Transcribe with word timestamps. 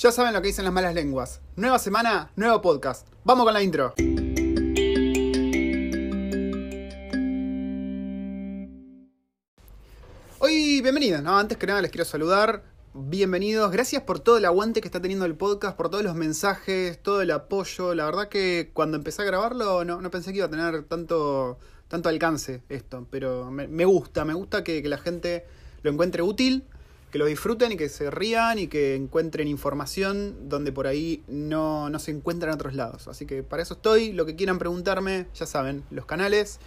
Ya 0.00 0.12
saben 0.12 0.32
lo 0.32 0.40
que 0.40 0.46
dicen 0.46 0.64
las 0.64 0.72
malas 0.72 0.94
lenguas. 0.94 1.40
Nueva 1.56 1.76
semana, 1.80 2.30
nuevo 2.36 2.62
podcast. 2.62 3.08
Vamos 3.24 3.44
con 3.44 3.52
la 3.52 3.60
intro. 3.60 3.94
Hoy, 10.38 10.80
bienvenidos. 10.82 11.26
Antes 11.26 11.58
que 11.58 11.66
nada 11.66 11.82
les 11.82 11.90
quiero 11.90 12.04
saludar. 12.04 12.62
Bienvenidos, 12.94 13.72
gracias 13.72 14.04
por 14.04 14.20
todo 14.20 14.38
el 14.38 14.44
aguante 14.44 14.80
que 14.80 14.86
está 14.86 15.02
teniendo 15.02 15.24
el 15.24 15.34
podcast, 15.34 15.76
por 15.76 15.90
todos 15.90 16.04
los 16.04 16.14
mensajes, 16.14 17.02
todo 17.02 17.20
el 17.20 17.32
apoyo. 17.32 17.92
La 17.96 18.04
verdad 18.04 18.28
que 18.28 18.70
cuando 18.72 18.98
empecé 18.98 19.22
a 19.22 19.24
grabarlo 19.24 19.84
no, 19.84 20.10
pensé 20.12 20.30
que 20.30 20.36
iba 20.36 20.46
a 20.46 20.50
tener 20.50 20.84
tanto, 20.84 21.58
tanto 21.88 22.08
alcance 22.08 22.62
esto, 22.68 23.04
pero 23.10 23.50
me, 23.50 23.84
gusta, 23.84 24.24
me 24.24 24.34
gusta 24.34 24.62
que 24.62 24.80
la 24.80 24.98
gente 24.98 25.44
lo 25.82 25.90
encuentre 25.90 26.22
útil 26.22 26.68
que 27.10 27.18
lo 27.18 27.26
disfruten 27.26 27.72
y 27.72 27.76
que 27.76 27.88
se 27.88 28.10
rían 28.10 28.58
y 28.58 28.68
que 28.68 28.94
encuentren 28.94 29.48
información 29.48 30.48
donde 30.48 30.72
por 30.72 30.86
ahí 30.86 31.22
no, 31.26 31.88
no 31.88 31.98
se 31.98 32.10
encuentra 32.10 32.50
en 32.50 32.54
otros 32.54 32.74
lados. 32.74 33.08
Así 33.08 33.24
que 33.26 33.42
para 33.42 33.62
eso 33.62 33.74
estoy. 33.74 34.12
Lo 34.12 34.26
que 34.26 34.36
quieran 34.36 34.58
preguntarme, 34.58 35.26
ya 35.34 35.46
saben, 35.46 35.84
los 35.90 36.04
canales, 36.04 36.60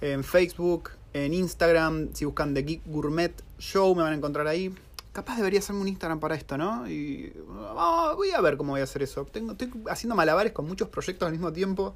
en 0.00 0.22
Facebook, 0.22 0.90
en 1.12 1.32
Instagram, 1.32 2.10
si 2.12 2.26
buscan 2.26 2.52
The 2.52 2.62
Geek 2.62 2.82
Gourmet 2.86 3.32
Show 3.58 3.94
me 3.94 4.02
van 4.02 4.12
a 4.12 4.16
encontrar 4.16 4.46
ahí. 4.46 4.74
Capaz 5.12 5.36
debería 5.36 5.60
hacerme 5.60 5.80
un 5.80 5.88
Instagram 5.88 6.20
para 6.20 6.34
esto, 6.34 6.58
¿no? 6.58 6.88
Y 6.90 7.32
oh, 7.48 8.12
voy 8.16 8.32
a 8.32 8.40
ver 8.42 8.58
cómo 8.58 8.72
voy 8.72 8.82
a 8.82 8.84
hacer 8.84 9.02
eso. 9.02 9.22
Estoy 9.22 9.70
haciendo 9.88 10.14
malabares 10.14 10.52
con 10.52 10.66
muchos 10.66 10.88
proyectos 10.88 11.24
al 11.26 11.32
mismo 11.32 11.54
tiempo. 11.54 11.94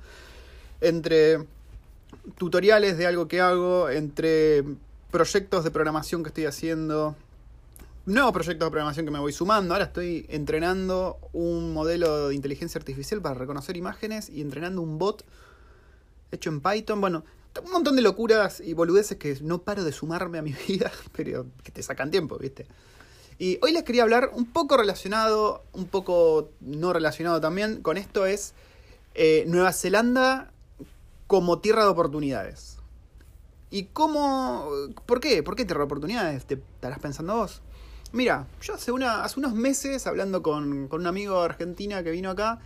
Entre 0.80 1.38
tutoriales 2.38 2.96
de 2.96 3.06
algo 3.06 3.28
que 3.28 3.42
hago, 3.42 3.90
entre 3.90 4.64
proyectos 5.10 5.64
de 5.64 5.70
programación 5.70 6.22
que 6.22 6.28
estoy 6.28 6.46
haciendo, 6.46 7.14
nuevos 8.06 8.32
proyectos 8.32 8.66
de 8.66 8.70
programación 8.70 9.06
que 9.06 9.12
me 9.12 9.18
voy 9.18 9.32
sumando. 9.32 9.74
Ahora 9.74 9.86
estoy 9.86 10.26
entrenando 10.28 11.18
un 11.32 11.72
modelo 11.72 12.28
de 12.28 12.34
inteligencia 12.34 12.78
artificial 12.78 13.20
para 13.20 13.34
reconocer 13.34 13.76
imágenes 13.76 14.28
y 14.28 14.40
entrenando 14.40 14.82
un 14.82 14.98
bot 14.98 15.24
hecho 16.32 16.50
en 16.50 16.60
Python. 16.60 17.00
Bueno, 17.00 17.24
un 17.64 17.70
montón 17.72 17.96
de 17.96 18.02
locuras 18.02 18.60
y 18.60 18.74
boludeces 18.74 19.18
que 19.18 19.36
no 19.42 19.62
paro 19.62 19.84
de 19.84 19.92
sumarme 19.92 20.38
a 20.38 20.42
mi 20.42 20.54
vida, 20.68 20.90
pero 21.12 21.46
que 21.62 21.72
te 21.72 21.82
sacan 21.82 22.10
tiempo, 22.10 22.38
¿viste? 22.38 22.66
Y 23.38 23.58
hoy 23.62 23.72
les 23.72 23.84
quería 23.84 24.02
hablar 24.02 24.32
un 24.34 24.44
poco 24.46 24.76
relacionado, 24.76 25.64
un 25.72 25.86
poco 25.86 26.50
no 26.60 26.92
relacionado 26.92 27.40
también, 27.40 27.80
con 27.80 27.96
esto 27.96 28.26
es 28.26 28.52
eh, 29.14 29.44
Nueva 29.46 29.72
Zelanda 29.72 30.52
como 31.26 31.58
tierra 31.60 31.84
de 31.84 31.88
oportunidades. 31.88 32.76
¿Y 33.70 33.84
cómo? 33.84 34.68
¿Por 35.06 35.20
qué? 35.20 35.42
¿Por 35.42 35.54
qué 35.54 35.64
tierra 35.64 35.80
de 35.80 35.84
oportunidades? 35.86 36.44
Te 36.44 36.54
estarás 36.54 36.98
pensando 36.98 37.36
vos. 37.36 37.62
Mira, 38.12 38.46
yo 38.60 38.74
hace, 38.74 38.90
unos 38.90 39.54
meses, 39.54 40.06
hablando 40.06 40.42
con, 40.42 40.88
con 40.88 41.02
un 41.02 41.06
amigo 41.06 41.38
de 41.38 41.44
Argentina 41.44 42.02
que 42.02 42.10
vino 42.10 42.30
acá, 42.30 42.58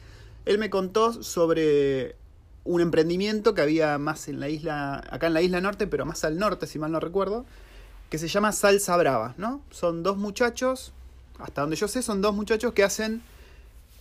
él 0.47 0.59
me 0.59 0.71
contó 0.71 1.23
sobre 1.23 2.17
un 2.65 2.81
emprendimiento 2.81 3.55
que 3.55 3.61
había 3.61 3.99
más 3.99 4.29
en 4.29 4.41
la 4.41 4.49
isla, 4.49 5.05
acá 5.11 5.27
en 5.27 5.35
la 5.35 5.43
isla 5.43 5.61
norte, 5.61 5.87
pero 5.87 6.07
más 6.07 6.25
al 6.25 6.39
norte, 6.39 6.67
si 6.67 6.79
mal 6.79 6.93
no 6.93 7.01
recuerdo, 7.01 7.45
que 8.09 8.19
se 8.19 8.29
llama 8.29 8.53
Salsa 8.53 8.97
Brava, 8.97 9.35
¿no? 9.37 9.61
Son 9.71 10.03
dos 10.03 10.17
muchachos, 10.17 10.93
hasta 11.39 11.61
donde 11.61 11.77
yo 11.77 11.89
sé, 11.89 12.01
son 12.01 12.23
dos 12.23 12.35
muchachos 12.35 12.73
que 12.73 12.83
hacen 12.83 13.23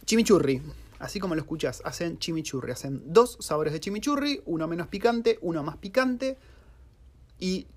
chimichurri. 0.06 0.62
Así 1.00 1.20
como 1.20 1.36
lo 1.36 1.42
escuchas, 1.42 1.82
hacen 1.84 2.18
chimichurri. 2.20 2.72
Hacen 2.72 3.02
dos 3.08 3.38
sabores 3.42 3.74
de 3.74 3.82
chimichurri, 3.82 4.42
uno 4.46 4.68
menos 4.68 4.88
picante, 4.88 5.38
uno 5.42 5.62
más 5.62 5.76
picante. 5.76 6.38
Y 7.40 7.68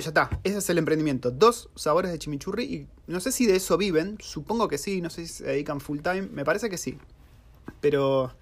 ya 0.00 0.08
está, 0.08 0.30
ese 0.44 0.58
es 0.58 0.70
el 0.70 0.78
emprendimiento. 0.78 1.30
Dos 1.30 1.70
sabores 1.74 2.12
de 2.12 2.18
chimichurri 2.18 2.64
y 2.64 2.86
no 3.06 3.20
sé 3.20 3.32
si 3.32 3.46
de 3.46 3.56
eso 3.56 3.76
viven, 3.76 4.16
supongo 4.20 4.68
que 4.68 4.78
sí, 4.78 5.00
no 5.00 5.10
sé 5.10 5.26
si 5.26 5.34
se 5.34 5.44
dedican 5.44 5.80
full 5.80 6.00
time, 6.00 6.22
me 6.22 6.44
parece 6.44 6.70
que 6.70 6.78
sí. 6.78 6.98
Pero 7.80 8.32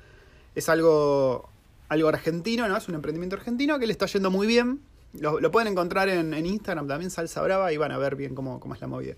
es 0.54 0.68
algo, 0.68 1.48
algo 1.88 2.08
argentino, 2.08 2.68
¿no? 2.68 2.76
Es 2.76 2.88
un 2.88 2.94
emprendimiento 2.94 3.36
argentino 3.36 3.78
que 3.78 3.86
le 3.86 3.92
está 3.92 4.06
yendo 4.06 4.30
muy 4.30 4.46
bien. 4.46 4.80
Lo, 5.14 5.50
pueden 5.50 5.68
encontrar 5.68 6.08
en, 6.08 6.34
Instagram 6.34 6.88
también, 6.88 7.10
Salsa 7.10 7.40
Brava, 7.42 7.72
y 7.72 7.76
van 7.76 7.92
a 7.92 7.98
ver 7.98 8.16
bien 8.16 8.34
cómo, 8.34 8.60
cómo 8.60 8.74
es 8.74 8.80
la 8.80 8.86
movida. 8.86 9.14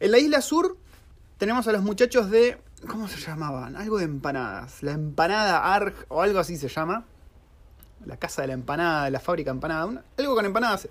En 0.00 0.10
la 0.10 0.18
isla 0.18 0.40
sur 0.40 0.76
tenemos 1.38 1.66
a 1.68 1.72
los 1.72 1.82
muchachos 1.82 2.30
de... 2.30 2.58
¿Cómo 2.86 3.08
se 3.08 3.20
llamaban? 3.20 3.76
Algo 3.76 3.98
de 3.98 4.04
empanadas. 4.04 4.82
La 4.82 4.92
empanada 4.92 5.74
ARG 5.74 6.06
o 6.08 6.22
algo 6.22 6.38
así 6.38 6.56
se 6.56 6.68
llama. 6.68 7.04
La 8.06 8.16
casa 8.16 8.42
de 8.42 8.48
la 8.48 8.54
empanada, 8.54 9.10
la 9.10 9.20
fábrica 9.20 9.50
empanada. 9.50 10.04
Algo 10.16 10.34
con 10.34 10.46
empanadas. 10.46 10.88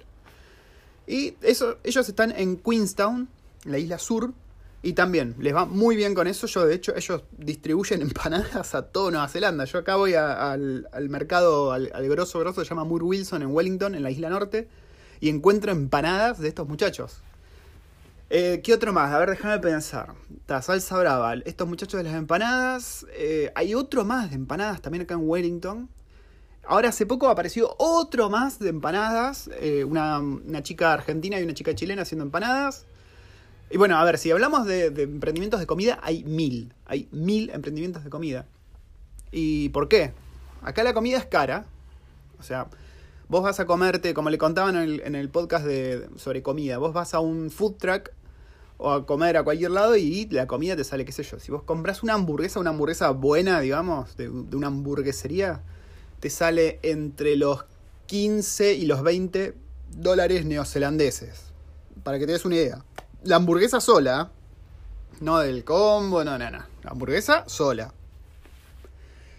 Y 1.07 1.35
eso, 1.41 1.77
ellos 1.83 2.07
están 2.07 2.31
en 2.31 2.57
Queenstown, 2.57 3.29
la 3.63 3.79
isla 3.79 3.97
sur, 3.97 4.33
y 4.83 4.93
también 4.93 5.35
les 5.39 5.55
va 5.55 5.65
muy 5.65 5.95
bien 5.95 6.13
con 6.13 6.27
eso. 6.27 6.47
Yo, 6.47 6.65
de 6.65 6.75
hecho, 6.75 6.95
ellos 6.95 7.23
distribuyen 7.37 8.01
empanadas 8.03 8.75
a 8.75 8.83
toda 8.83 9.11
Nueva 9.11 9.27
Zelanda. 9.27 9.65
Yo 9.65 9.79
acá 9.79 9.95
voy 9.95 10.13
al, 10.13 10.87
mercado, 11.09 11.71
al, 11.71 11.89
grosso 12.09 12.39
grosso, 12.39 12.63
se 12.63 12.69
llama 12.69 12.83
Moore 12.83 13.05
Wilson 13.05 13.41
en 13.41 13.49
Wellington, 13.49 13.95
en 13.95 14.03
la 14.03 14.11
isla 14.11 14.29
norte, 14.29 14.67
y 15.19 15.29
encuentro 15.29 15.71
empanadas 15.71 16.39
de 16.39 16.49
estos 16.49 16.67
muchachos. 16.67 17.21
Eh, 18.29 18.59
¿Qué 18.61 18.73
otro 18.73 18.91
más? 18.91 19.13
A 19.13 19.19
ver, 19.19 19.29
déjame 19.29 19.57
pensar. 19.59 20.13
Está 20.41 20.61
salsa 20.61 20.97
brava. 20.99 21.33
Estos 21.45 21.67
muchachos 21.67 21.97
de 21.97 22.03
las 22.03 22.15
empanadas. 22.15 23.05
Eh, 23.13 23.51
hay 23.55 23.73
otro 23.73 24.03
más 24.03 24.29
de 24.29 24.35
empanadas 24.35 24.81
también 24.81 25.03
acá 25.03 25.13
en 25.13 25.21
Wellington. 25.27 25.89
Ahora 26.69 26.89
hace 26.89 27.05
poco 27.05 27.29
apareció 27.29 27.73
otro 27.77 28.29
más 28.29 28.59
de 28.59 28.67
empanadas, 28.69 29.49
eh, 29.61 29.85
una, 29.85 30.19
una, 30.19 30.61
chica 30.63 30.91
argentina 30.91 31.39
y 31.39 31.43
una 31.43 31.53
chica 31.53 31.73
chilena 31.73 32.01
haciendo 32.01 32.25
empanadas. 32.25 32.85
Y 33.69 33.77
bueno, 33.77 33.97
a 33.97 34.03
ver, 34.03 34.17
si 34.17 34.31
hablamos 34.31 34.65
de, 34.65 34.87
emprendimientos 34.87 35.61
de 35.61 35.65
comida, 35.65 35.97
hay 36.03 36.25
mil, 36.25 36.73
hay 36.85 37.07
mil 37.11 37.51
emprendimientos 37.51 38.03
de 38.03 38.09
comida. 38.09 38.45
¿Y 39.31 39.69
por 39.69 39.87
qué? 39.87 40.11
Acá 40.61 40.83
la 40.83 40.93
comida 40.93 41.17
es 41.17 41.25
cara, 41.25 41.65
o 42.37 42.43
sea, 42.43 42.67
vos 43.29 43.43
vas 43.43 43.61
a 43.61 43.65
comerte, 43.65 44.13
como 44.13 44.29
le 44.29 44.37
contaban 44.37 44.75
en 44.75 45.15
el, 45.15 45.29
podcast 45.29 45.65
de, 45.65 46.09
sobre 46.17 46.41
comida, 46.41 46.79
vos 46.79 46.91
vas 46.91 47.13
a 47.13 47.21
un 47.21 47.49
food 47.49 47.75
truck 47.75 48.09
o 48.77 48.91
a 48.91 49.05
comer 49.05 49.37
a 49.37 49.43
cualquier 49.43 49.71
lado 49.71 49.95
y 49.95 50.27
la 50.31 50.47
comida 50.47 50.75
te 50.75 50.83
sale, 50.83 51.05
qué 51.05 51.13
sé 51.13 51.23
yo, 51.23 51.39
si 51.39 51.49
vos 51.49 51.63
compras 51.63 52.03
una 52.03 52.13
hamburguesa, 52.13 52.59
una 52.59 52.71
hamburguesa 52.71 53.09
buena, 53.11 53.61
digamos, 53.61 54.17
de 54.17 54.29
una 54.29 54.67
hamburguesería, 54.67 55.61
te 56.19 56.29
sale 56.29 56.79
entre 56.83 57.35
los 57.35 57.65
15 58.07 58.73
y 58.73 58.85
los 58.85 59.03
20 59.03 59.55
dólares 59.91 60.45
neozelandeses. 60.45 61.43
Para 62.03 62.19
que 62.19 62.25
te 62.25 62.33
des 62.33 62.45
una 62.45 62.55
idea. 62.55 62.83
La 63.23 63.35
hamburguesa 63.37 63.81
sola, 63.81 64.31
no 65.19 65.39
del 65.39 65.63
combo, 65.63 66.23
no, 66.23 66.37
no, 66.37 66.49
no. 66.49 66.63
La 66.83 66.91
hamburguesa 66.91 67.43
sola. 67.47 67.93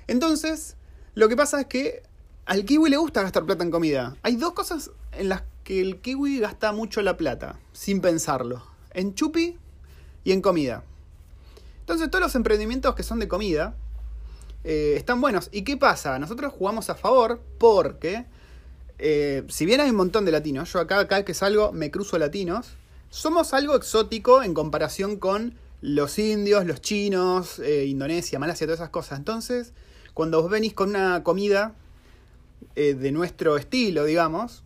Entonces, 0.06 0.76
lo 1.14 1.28
que 1.28 1.36
pasa 1.36 1.60
es 1.60 1.66
que 1.66 2.02
al 2.46 2.64
kiwi 2.64 2.90
le 2.90 2.96
gusta 2.96 3.22
gastar 3.22 3.44
plata 3.44 3.64
en 3.64 3.70
comida. 3.70 4.16
Hay 4.22 4.36
dos 4.36 4.52
cosas 4.52 4.90
en 5.12 5.28
las 5.28 5.42
que 5.64 5.80
el 5.80 6.00
kiwi 6.00 6.40
gasta 6.40 6.72
mucho 6.72 7.02
la 7.02 7.16
plata, 7.16 7.58
sin 7.72 8.00
pensarlo. 8.00 8.62
En 8.92 9.14
chupi 9.14 9.58
y 10.24 10.32
en 10.32 10.40
comida. 10.40 10.82
Entonces, 11.80 12.10
todos 12.10 12.22
los 12.22 12.34
emprendimientos 12.34 12.94
que 12.94 13.02
son 13.02 13.18
de 13.18 13.28
comida, 13.28 13.74
eh, 14.70 14.96
están 14.98 15.22
buenos. 15.22 15.48
¿Y 15.50 15.62
qué 15.62 15.78
pasa? 15.78 16.18
Nosotros 16.18 16.52
jugamos 16.52 16.90
a 16.90 16.94
favor 16.94 17.40
porque, 17.56 18.26
eh, 18.98 19.42
si 19.48 19.64
bien 19.64 19.80
hay 19.80 19.88
un 19.88 19.96
montón 19.96 20.26
de 20.26 20.30
latinos, 20.30 20.70
yo 20.70 20.78
acá, 20.78 20.98
acá 20.98 21.24
que 21.24 21.32
salgo 21.32 21.72
me 21.72 21.90
cruzo 21.90 22.18
latinos, 22.18 22.72
somos 23.08 23.54
algo 23.54 23.74
exótico 23.74 24.42
en 24.42 24.52
comparación 24.52 25.16
con 25.16 25.54
los 25.80 26.18
indios, 26.18 26.66
los 26.66 26.82
chinos, 26.82 27.60
eh, 27.60 27.86
Indonesia, 27.86 28.38
Malasia, 28.38 28.66
todas 28.66 28.80
esas 28.80 28.90
cosas. 28.90 29.18
Entonces, 29.18 29.72
cuando 30.12 30.42
vos 30.42 30.50
venís 30.50 30.74
con 30.74 30.90
una 30.90 31.22
comida 31.22 31.74
de 32.74 33.10
nuestro 33.10 33.56
estilo, 33.56 34.04
digamos, 34.04 34.62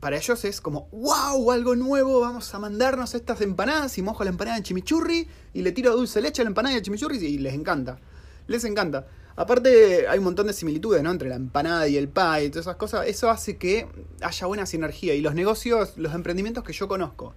para 0.00 0.16
ellos 0.16 0.44
es 0.44 0.60
como, 0.60 0.88
wow, 0.92 1.50
algo 1.50 1.74
nuevo, 1.74 2.20
vamos 2.20 2.54
a 2.54 2.60
mandarnos 2.60 3.14
estas 3.14 3.40
empanadas 3.40 3.98
y 3.98 4.02
mojo 4.02 4.22
la 4.22 4.30
empanada 4.30 4.56
en 4.56 4.62
chimichurri 4.62 5.26
y 5.52 5.62
le 5.62 5.72
tiro 5.72 5.96
dulce 5.96 6.22
leche 6.22 6.42
a 6.42 6.44
la 6.44 6.50
empanada 6.50 6.74
y 6.74 6.78
el 6.78 6.82
chimichurri 6.82 7.18
y 7.18 7.38
les 7.38 7.54
encanta 7.54 7.98
les 8.46 8.64
encanta. 8.64 9.06
Aparte, 9.36 10.08
hay 10.08 10.18
un 10.18 10.24
montón 10.24 10.46
de 10.46 10.54
similitudes, 10.54 11.02
¿no? 11.02 11.10
Entre 11.10 11.28
la 11.28 11.36
empanada 11.36 11.86
y 11.86 11.98
el 11.98 12.08
pie 12.08 12.44
y 12.44 12.50
todas 12.50 12.64
esas 12.66 12.76
cosas. 12.76 13.06
Eso 13.06 13.28
hace 13.28 13.58
que 13.58 13.86
haya 14.22 14.46
buena 14.46 14.64
sinergia. 14.64 15.14
Y 15.14 15.20
los 15.20 15.34
negocios, 15.34 15.92
los 15.96 16.14
emprendimientos 16.14 16.64
que 16.64 16.72
yo 16.72 16.88
conozco 16.88 17.34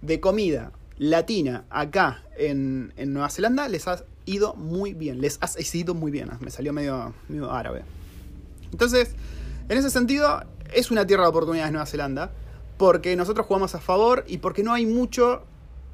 de 0.00 0.18
comida 0.18 0.72
latina 0.98 1.66
acá 1.68 2.22
en, 2.38 2.94
en 2.96 3.12
Nueva 3.12 3.28
Zelanda 3.28 3.68
les 3.68 3.86
ha 3.86 4.02
ido 4.24 4.54
muy 4.54 4.94
bien. 4.94 5.20
Les 5.20 5.38
ha 5.42 5.76
ido 5.76 5.94
muy 5.94 6.10
bien. 6.10 6.30
Me 6.40 6.50
salió 6.50 6.72
medio, 6.72 7.12
medio 7.28 7.52
árabe. 7.52 7.82
Entonces, 8.72 9.14
en 9.68 9.76
ese 9.76 9.90
sentido, 9.90 10.42
es 10.72 10.90
una 10.90 11.06
tierra 11.06 11.24
de 11.24 11.28
oportunidades 11.28 11.70
Nueva 11.70 11.86
Zelanda. 11.86 12.32
Porque 12.78 13.14
nosotros 13.16 13.46
jugamos 13.46 13.74
a 13.74 13.80
favor 13.80 14.24
y 14.26 14.38
porque 14.38 14.62
no 14.62 14.72
hay 14.72 14.86
mucho 14.86 15.44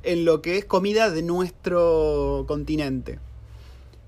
en 0.03 0.25
lo 0.25 0.43
que 0.43 0.59
es 0.59 0.65
comida 0.65 1.11
de 1.11 1.23
nuestro 1.23 2.44
continente. 2.47 3.19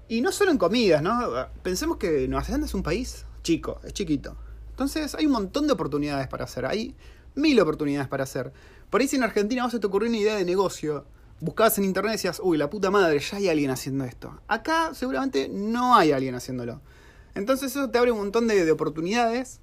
Y 0.08 0.20
no 0.20 0.32
solo 0.32 0.50
en 0.50 0.58
comidas, 0.58 1.02
¿no? 1.02 1.48
Pensemos 1.62 1.96
que 1.96 2.28
Nueva 2.28 2.44
Zelanda 2.44 2.66
es 2.66 2.74
un 2.74 2.82
país 2.82 3.24
chico, 3.42 3.80
es 3.84 3.92
chiquito. 3.92 4.36
Entonces 4.70 5.14
hay 5.14 5.26
un 5.26 5.32
montón 5.32 5.66
de 5.66 5.72
oportunidades 5.72 6.28
para 6.28 6.44
hacer. 6.44 6.66
Hay 6.66 6.94
mil 7.34 7.58
oportunidades 7.60 8.08
para 8.08 8.24
hacer. 8.24 8.52
Por 8.90 9.00
ahí 9.00 9.08
si 9.08 9.16
en 9.16 9.22
Argentina 9.22 9.62
vos 9.62 9.72
se 9.72 9.78
te 9.78 9.86
ocurrió 9.86 10.08
una 10.08 10.18
idea 10.18 10.36
de 10.36 10.44
negocio 10.44 11.06
buscabas 11.40 11.76
en 11.78 11.84
internet 11.84 12.12
y 12.12 12.14
decías, 12.14 12.40
uy, 12.42 12.56
la 12.56 12.70
puta 12.70 12.90
madre, 12.90 13.18
ya 13.18 13.36
hay 13.36 13.48
alguien 13.48 13.70
haciendo 13.70 14.04
esto. 14.04 14.40
Acá 14.48 14.94
seguramente 14.94 15.48
no 15.48 15.94
hay 15.94 16.12
alguien 16.12 16.34
haciéndolo. 16.34 16.80
Entonces 17.34 17.72
eso 17.72 17.90
te 17.90 17.98
abre 17.98 18.12
un 18.12 18.18
montón 18.18 18.46
de, 18.46 18.64
de 18.64 18.72
oportunidades, 18.72 19.60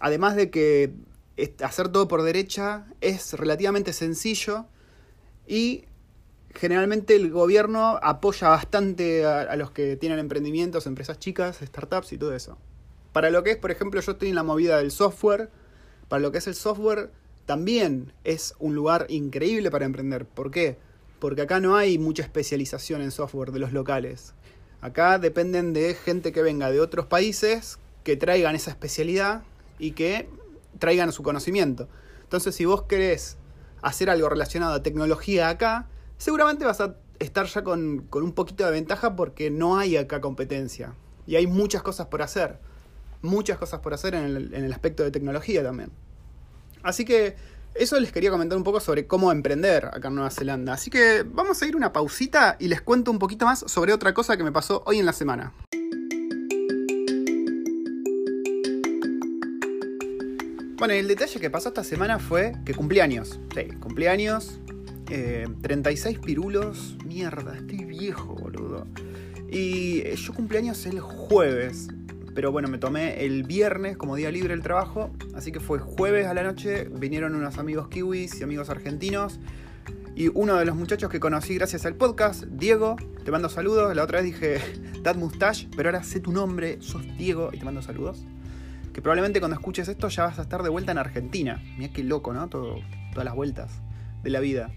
además 0.00 0.36
de 0.36 0.50
que 0.50 0.92
hacer 1.62 1.88
todo 1.88 2.08
por 2.08 2.22
derecha 2.22 2.86
es 3.00 3.34
relativamente 3.34 3.92
sencillo 3.92 4.66
y 5.46 5.84
generalmente 6.56 7.14
el 7.14 7.30
gobierno 7.30 7.98
apoya 8.02 8.48
bastante 8.48 9.24
a, 9.24 9.54
los 9.56 9.70
que 9.70 9.96
tienen 9.96 10.18
emprendimientos, 10.18 10.86
empresas 10.86 11.18
chicas, 11.18 11.58
startups 11.62 12.12
y 12.12 12.18
todo 12.18 12.34
eso. 12.34 12.58
Para 13.12 13.30
lo 13.30 13.42
que 13.42 13.52
es, 13.52 13.56
por 13.56 13.70
ejemplo, 13.70 14.00
yo 14.00 14.12
estoy 14.12 14.30
en 14.30 14.34
la 14.34 14.42
movida 14.42 14.78
del 14.78 14.90
software, 14.90 15.50
para 16.08 16.20
lo 16.20 16.32
que 16.32 16.38
es 16.38 16.46
el 16.46 16.54
software 16.54 17.10
también 17.46 18.12
es 18.24 18.54
un 18.58 18.74
lugar 18.74 19.06
increíble 19.08 19.70
para 19.70 19.84
emprender. 19.84 20.26
¿Por 20.26 20.50
qué? 20.50 20.78
Porque 21.20 21.42
acá 21.42 21.60
no 21.60 21.76
hay 21.76 21.98
mucha 21.98 22.22
especialización 22.22 23.02
en 23.02 23.10
software 23.10 23.52
de 23.52 23.60
los 23.60 23.72
locales. 23.72 24.34
Acá 24.80 25.18
dependen 25.18 25.72
de 25.72 25.94
gente 25.94 26.32
que 26.32 26.42
venga 26.42 26.70
de 26.70 26.80
otros 26.80 27.06
países, 27.06 27.78
que 28.02 28.16
traigan 28.16 28.54
esa 28.54 28.70
especialidad 28.70 29.42
y 29.78 29.92
que 29.92 30.28
traigan 30.78 31.12
su 31.12 31.22
conocimiento. 31.22 31.88
Entonces, 32.22 32.54
si 32.54 32.64
vos 32.64 32.82
querés 32.82 33.36
hacer 33.82 34.10
algo 34.10 34.28
relacionado 34.28 34.74
a 34.74 34.82
tecnología 34.82 35.48
acá, 35.48 35.86
seguramente 36.18 36.64
vas 36.64 36.80
a 36.80 36.96
estar 37.18 37.46
ya 37.46 37.62
con, 37.62 38.08
un 38.12 38.32
poquito 38.32 38.64
de 38.64 38.70
ventaja 38.70 39.16
porque 39.16 39.50
no 39.50 39.78
hay 39.78 39.96
acá 39.96 40.20
competencia. 40.20 40.94
Y 41.26 41.36
hay 41.36 41.46
muchas 41.46 41.82
cosas 41.82 42.06
por 42.06 42.22
hacer. 42.22 42.58
Muchas 43.22 43.58
cosas 43.58 43.80
por 43.80 43.94
hacer 43.94 44.14
en 44.14 44.24
el, 44.24 44.54
en 44.54 44.64
el 44.64 44.72
aspecto 44.72 45.02
de 45.02 45.10
tecnología 45.10 45.62
también. 45.62 45.90
Así 46.82 47.04
que 47.04 47.36
eso 47.74 47.98
les 48.00 48.12
quería 48.12 48.30
comentar 48.30 48.56
un 48.56 48.64
poco 48.64 48.80
sobre 48.80 49.06
cómo 49.06 49.32
emprender 49.32 49.86
acá 49.86 50.08
en 50.08 50.14
Nueva 50.14 50.30
Zelanda. 50.30 50.72
Así 50.72 50.90
que 50.90 51.24
vamos 51.26 51.60
a 51.60 51.66
ir 51.66 51.76
una 51.76 51.92
pausita 51.92 52.56
y 52.58 52.68
les 52.68 52.80
cuento 52.80 53.10
un 53.10 53.18
poquito 53.18 53.44
más 53.44 53.64
sobre 53.66 53.92
otra 53.92 54.14
cosa 54.14 54.36
que 54.36 54.44
me 54.44 54.52
pasó 54.52 54.82
hoy 54.86 54.98
en 54.98 55.06
la 55.06 55.12
semana. 55.12 55.52
Bueno, 60.78 60.92
el 60.92 61.08
detalle 61.08 61.40
que 61.40 61.50
pasó 61.50 61.70
esta 61.70 61.84
semana 61.84 62.18
fue 62.18 62.52
que 62.64 62.74
cumpleaños. 62.74 63.40
Sí, 63.54 63.64
cumpleaños. 63.80 64.60
36 65.06 66.16
eh, 66.16 66.20
pirulos. 66.24 66.96
Mierda, 67.04 67.56
estoy 67.56 67.84
viejo, 67.84 68.34
boludo. 68.34 68.86
Y 69.50 70.00
eh, 70.00 70.16
yo 70.16 70.32
cumpleaños 70.34 70.84
el 70.86 71.00
jueves. 71.00 71.88
Pero 72.34 72.52
bueno, 72.52 72.68
me 72.68 72.78
tomé 72.78 73.24
el 73.24 73.44
viernes 73.44 73.96
como 73.96 74.16
día 74.16 74.30
libre 74.30 74.52
el 74.52 74.62
trabajo. 74.62 75.10
Así 75.34 75.52
que 75.52 75.60
fue 75.60 75.78
jueves 75.78 76.26
a 76.26 76.34
la 76.34 76.42
noche. 76.42 76.88
Vinieron 76.90 77.34
unos 77.34 77.58
amigos 77.58 77.88
kiwis 77.88 78.40
y 78.40 78.42
amigos 78.42 78.68
argentinos. 78.68 79.40
Y 80.14 80.28
uno 80.28 80.56
de 80.56 80.64
los 80.64 80.76
muchachos 80.76 81.10
que 81.10 81.20
conocí 81.20 81.54
gracias 81.54 81.84
al 81.84 81.94
podcast, 81.94 82.44
Diego, 82.44 82.96
te 83.24 83.30
mando 83.30 83.48
saludos. 83.48 83.94
La 83.94 84.02
otra 84.02 84.20
vez 84.20 84.32
dije 84.32 84.58
Dad 85.02 85.16
Mustache, 85.16 85.68
pero 85.76 85.90
ahora 85.90 86.02
sé 86.02 86.20
tu 86.20 86.32
nombre, 86.32 86.78
sos 86.80 87.02
Diego 87.18 87.50
y 87.52 87.58
te 87.58 87.64
mando 87.64 87.82
saludos 87.82 88.24
que 88.96 89.02
probablemente 89.02 89.40
cuando 89.40 89.56
escuches 89.56 89.88
esto 89.88 90.08
ya 90.08 90.24
vas 90.24 90.38
a 90.38 90.42
estar 90.42 90.62
de 90.62 90.70
vuelta 90.70 90.90
en 90.90 90.96
Argentina. 90.96 91.62
Mira 91.76 91.92
qué 91.92 92.02
loco, 92.02 92.32
¿no? 92.32 92.48
Todo, 92.48 92.76
todas 93.12 93.26
las 93.26 93.34
vueltas 93.34 93.82
de 94.22 94.30
la 94.30 94.40
vida. 94.40 94.70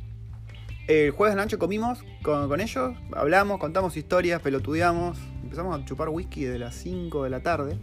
El 0.89 1.11
jueves 1.11 1.33
de 1.33 1.37
la 1.37 1.43
noche 1.43 1.59
comimos 1.59 2.03
con, 2.23 2.59
ellos, 2.59 2.97
hablamos, 3.15 3.59
contamos 3.59 3.95
historias, 3.95 4.41
pelotudeamos, 4.41 5.19
empezamos 5.43 5.79
a 5.79 5.85
chupar 5.85 6.09
whisky 6.09 6.45
de 6.45 6.57
las 6.57 6.73
5 6.73 7.25
de 7.25 7.29
la 7.29 7.41
tarde. 7.41 7.77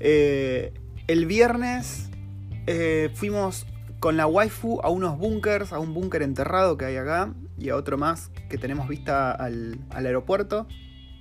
Eh, 0.00 0.74
el 1.06 1.24
viernes 1.24 2.10
eh, 2.66 3.08
fuimos 3.14 3.66
con 4.00 4.18
la 4.18 4.26
waifu 4.26 4.80
a 4.82 4.90
unos 4.90 5.16
bunkers, 5.16 5.72
a 5.72 5.78
un 5.78 5.94
búnker 5.94 6.20
enterrado 6.20 6.76
que 6.76 6.84
hay 6.84 6.96
acá 6.98 7.32
y 7.56 7.70
a 7.70 7.76
otro 7.76 7.96
más 7.96 8.30
que 8.50 8.58
tenemos 8.58 8.86
vista 8.86 9.32
al, 9.32 9.78
al 9.88 10.04
aeropuerto. 10.04 10.68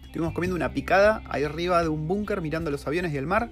Estuvimos 0.04 0.34
comiendo 0.34 0.58
una 0.58 0.74
picada 0.74 1.22
ahí 1.30 1.46
arriba 1.46 1.82
de 1.82 1.88
un 1.88 2.10
búnker 2.10 2.42
mirando 2.42 2.72
los 2.72 2.86
aviones 2.88 3.14
y 3.14 3.18
el 3.18 3.26
mar. 3.26 3.52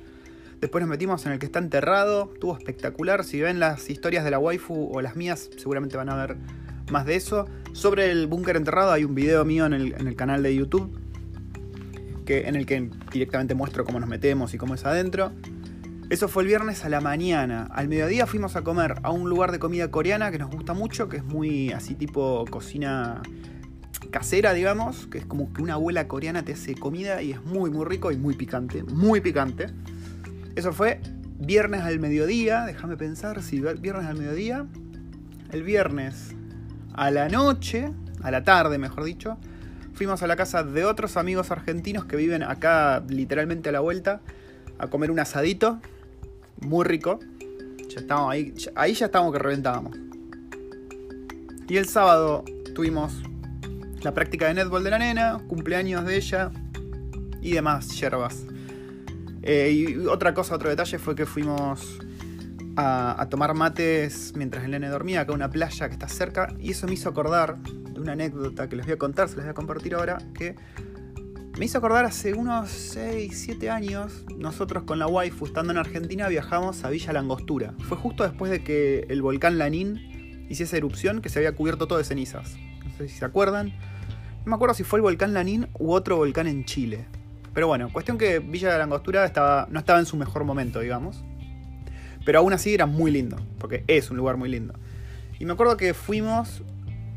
Después 0.59 0.81
nos 0.81 0.89
metimos 0.89 1.25
en 1.25 1.31
el 1.31 1.39
que 1.39 1.45
está 1.45 1.59
enterrado. 1.59 2.29
Estuvo 2.33 2.57
espectacular. 2.57 3.23
Si 3.23 3.39
ven 3.39 3.61
las 3.61 3.89
historias 3.89 4.25
de 4.25 4.31
la 4.31 4.39
waifu 4.39 4.89
o 4.93 5.01
las 5.01 5.15
mías, 5.15 5.49
seguramente 5.55 5.95
van 5.95 6.09
a 6.09 6.15
ver 6.17 6.37
más 6.91 7.05
de 7.05 7.15
eso. 7.15 7.45
Sobre 7.73 8.11
el 8.11 8.27
búnker 8.27 8.55
enterrado 8.55 8.91
hay 8.91 9.03
un 9.03 9.15
video 9.15 9.45
mío 9.45 9.65
en 9.65 9.73
el, 9.73 10.15
canal 10.15 10.43
de 10.43 10.55
YouTube. 10.55 10.99
Que, 12.25 12.47
en 12.47 12.55
el 12.55 12.65
que 12.65 12.89
directamente 13.11 13.55
muestro 13.55 13.85
cómo 13.85 13.99
nos 13.99 14.09
metemos 14.09 14.53
y 14.53 14.57
cómo 14.57 14.75
es 14.75 14.85
adentro. 14.85 15.31
Eso 16.09 16.27
fue 16.27 16.43
el 16.43 16.47
viernes 16.47 16.85
a 16.85 16.89
la 16.89 17.01
mañana. 17.01 17.67
Al 17.71 17.87
mediodía 17.87 18.25
fuimos 18.27 18.55
a 18.55 18.63
comer 18.63 18.95
a 19.03 19.11
un 19.11 19.29
lugar 19.29 19.51
de 19.51 19.59
comida 19.59 19.91
coreana 19.91 20.31
que 20.31 20.37
nos 20.37 20.49
gusta 20.49 20.73
mucho, 20.73 21.09
que 21.09 21.17
es 21.17 21.23
muy 21.23 21.71
así 21.71 21.95
tipo 21.95 22.45
cocina 22.49 23.21
casera, 24.09 24.53
digamos, 24.53 25.07
que 25.07 25.17
es 25.17 25.25
como 25.25 25.51
que 25.51 25.61
una 25.61 25.73
abuela 25.73 26.07
coreana 26.07 26.43
te 26.43 26.53
hace 26.53 26.75
comida 26.75 27.21
y 27.21 27.31
es 27.31 27.43
muy 27.43 27.69
muy 27.69 27.85
rico 27.85 28.11
y 28.11 28.17
muy 28.17 28.35
picante, 28.35 28.83
muy 28.83 29.19
picante. 29.19 29.67
Eso 30.55 30.71
fue 30.71 31.01
viernes 31.39 31.81
al 31.81 31.99
mediodía, 31.99 32.65
déjame 32.65 32.97
pensar 32.97 33.41
si 33.43 33.59
viernes 33.59 34.05
al 34.05 34.17
mediodía. 34.17 34.65
El 35.51 35.63
viernes 35.63 36.35
a 36.97 37.11
la 37.11 37.29
noche, 37.29 37.91
a 38.21 38.31
la 38.31 38.43
tarde 38.43 38.77
mejor 38.77 39.03
dicho, 39.03 39.37
fuimos 39.93 40.21
a 40.23 40.27
la 40.27 40.35
casa 40.35 40.63
de 40.63 40.83
otros 40.83 41.15
amigos 41.15 41.51
argentinos 41.51 42.05
que 42.05 42.17
viven 42.17 42.43
acá 42.43 43.03
literalmente 43.07 43.69
a 43.69 43.71
la 43.71 43.79
vuelta 43.79 44.19
a 44.79 44.87
comer 44.87 45.11
un 45.11 45.19
asadito 45.19 45.79
muy 46.59 46.83
rico. 46.85 47.19
Ya 47.89 48.01
estábamos 48.01 48.31
ahí, 48.31 48.53
ahí 48.75 48.93
ya 48.93 49.05
estábamos 49.05 49.31
que 49.31 49.39
reventábamos. 49.39 49.95
Y 51.69 51.77
el 51.77 51.87
sábado 51.87 52.43
tuvimos 52.73 53.13
la 54.01 54.13
práctica 54.13 54.47
de 54.47 54.55
netball 54.55 54.83
de 54.83 54.89
la 54.89 54.99
nena, 54.99 55.39
cumpleaños 55.47 56.03
de 56.05 56.17
ella 56.17 56.51
y 57.41 57.51
demás 57.51 57.89
yerbas. 57.99 58.43
Eh, 59.43 59.71
y 59.71 60.07
otra 60.07 60.33
cosa, 60.33 60.55
otro 60.55 60.69
detalle 60.69 60.97
fue 60.97 61.15
que 61.15 61.25
fuimos 61.25 61.99
a, 62.77 63.27
tomar 63.29 63.55
mates 63.55 64.33
mientras 64.35 64.63
el 64.63 64.71
nene 64.71 64.87
dormía 64.87 65.21
acá 65.21 65.31
en 65.31 65.37
una 65.37 65.49
playa 65.49 65.87
que 65.87 65.93
está 65.93 66.07
cerca. 66.07 66.53
Y 66.59 66.71
eso 66.71 66.87
me 66.87 66.93
hizo 66.93 67.09
acordar 67.09 67.57
de 67.57 67.99
una 67.99 68.13
anécdota 68.13 68.69
que 68.69 68.75
les 68.75 68.85
voy 68.85 68.93
a 68.93 68.97
contar, 68.97 69.27
se 69.27 69.35
les 69.35 69.45
voy 69.45 69.51
a 69.51 69.55
compartir 69.55 69.95
ahora, 69.95 70.19
que 70.33 70.55
me 71.57 71.65
hizo 71.65 71.79
acordar 71.79 72.05
hace 72.05 72.35
unos 72.35 72.69
6, 72.69 73.31
7 73.35 73.71
años, 73.71 74.25
nosotros 74.37 74.83
con 74.83 74.99
la 74.99 75.07
waifu 75.07 75.47
estando 75.47 75.71
en 75.71 75.79
Argentina 75.79 76.27
viajamos 76.27 76.83
a 76.83 76.91
Villa 76.91 77.13
Langostura. 77.13 77.73
Fue 77.79 77.97
justo 77.97 78.23
después 78.23 78.51
de 78.51 78.63
que 78.63 79.07
el 79.09 79.23
volcán 79.23 79.57
Lanín 79.57 80.45
hiciese 80.49 80.77
erupción 80.77 81.19
que 81.21 81.29
se 81.29 81.39
había 81.39 81.55
cubierto 81.55 81.87
todo 81.87 81.97
de 81.97 82.03
cenizas. 82.03 82.55
No 82.85 82.91
sé 82.95 83.07
si 83.07 83.17
se 83.17 83.25
acuerdan. 83.25 83.73
No 84.45 84.51
me 84.51 84.55
acuerdo 84.55 84.75
si 84.75 84.83
fue 84.83 84.99
el 84.99 85.03
volcán 85.03 85.33
Lanín 85.33 85.67
u 85.79 85.93
otro 85.93 86.17
volcán 86.17 86.45
en 86.45 86.63
Chile. 86.63 87.05
Pero 87.55 87.65
bueno, 87.65 87.89
cuestión 87.91 88.19
que 88.19 88.37
Villa 88.37 88.71
de 88.71 88.77
la 88.77 88.83
Angostura 88.83 89.25
estaba, 89.25 89.67
no 89.71 89.79
estaba 89.79 89.97
en 89.97 90.05
su 90.05 90.15
mejor 90.15 90.43
momento, 90.43 90.79
digamos. 90.79 91.23
Pero 92.27 92.39
aún 92.39 92.51
así 92.51 92.73
era 92.73 92.85
muy 92.85 93.09
lindo, 93.09 93.37
porque 93.57 93.85
es 93.87 94.11
un 94.11 94.17
lugar 94.17 94.35
muy 94.35 94.49
lindo. 94.49 94.73
Y 95.39 95.45
me 95.45 95.53
acuerdo 95.53 95.77
que 95.77 95.93
fuimos 95.93 96.61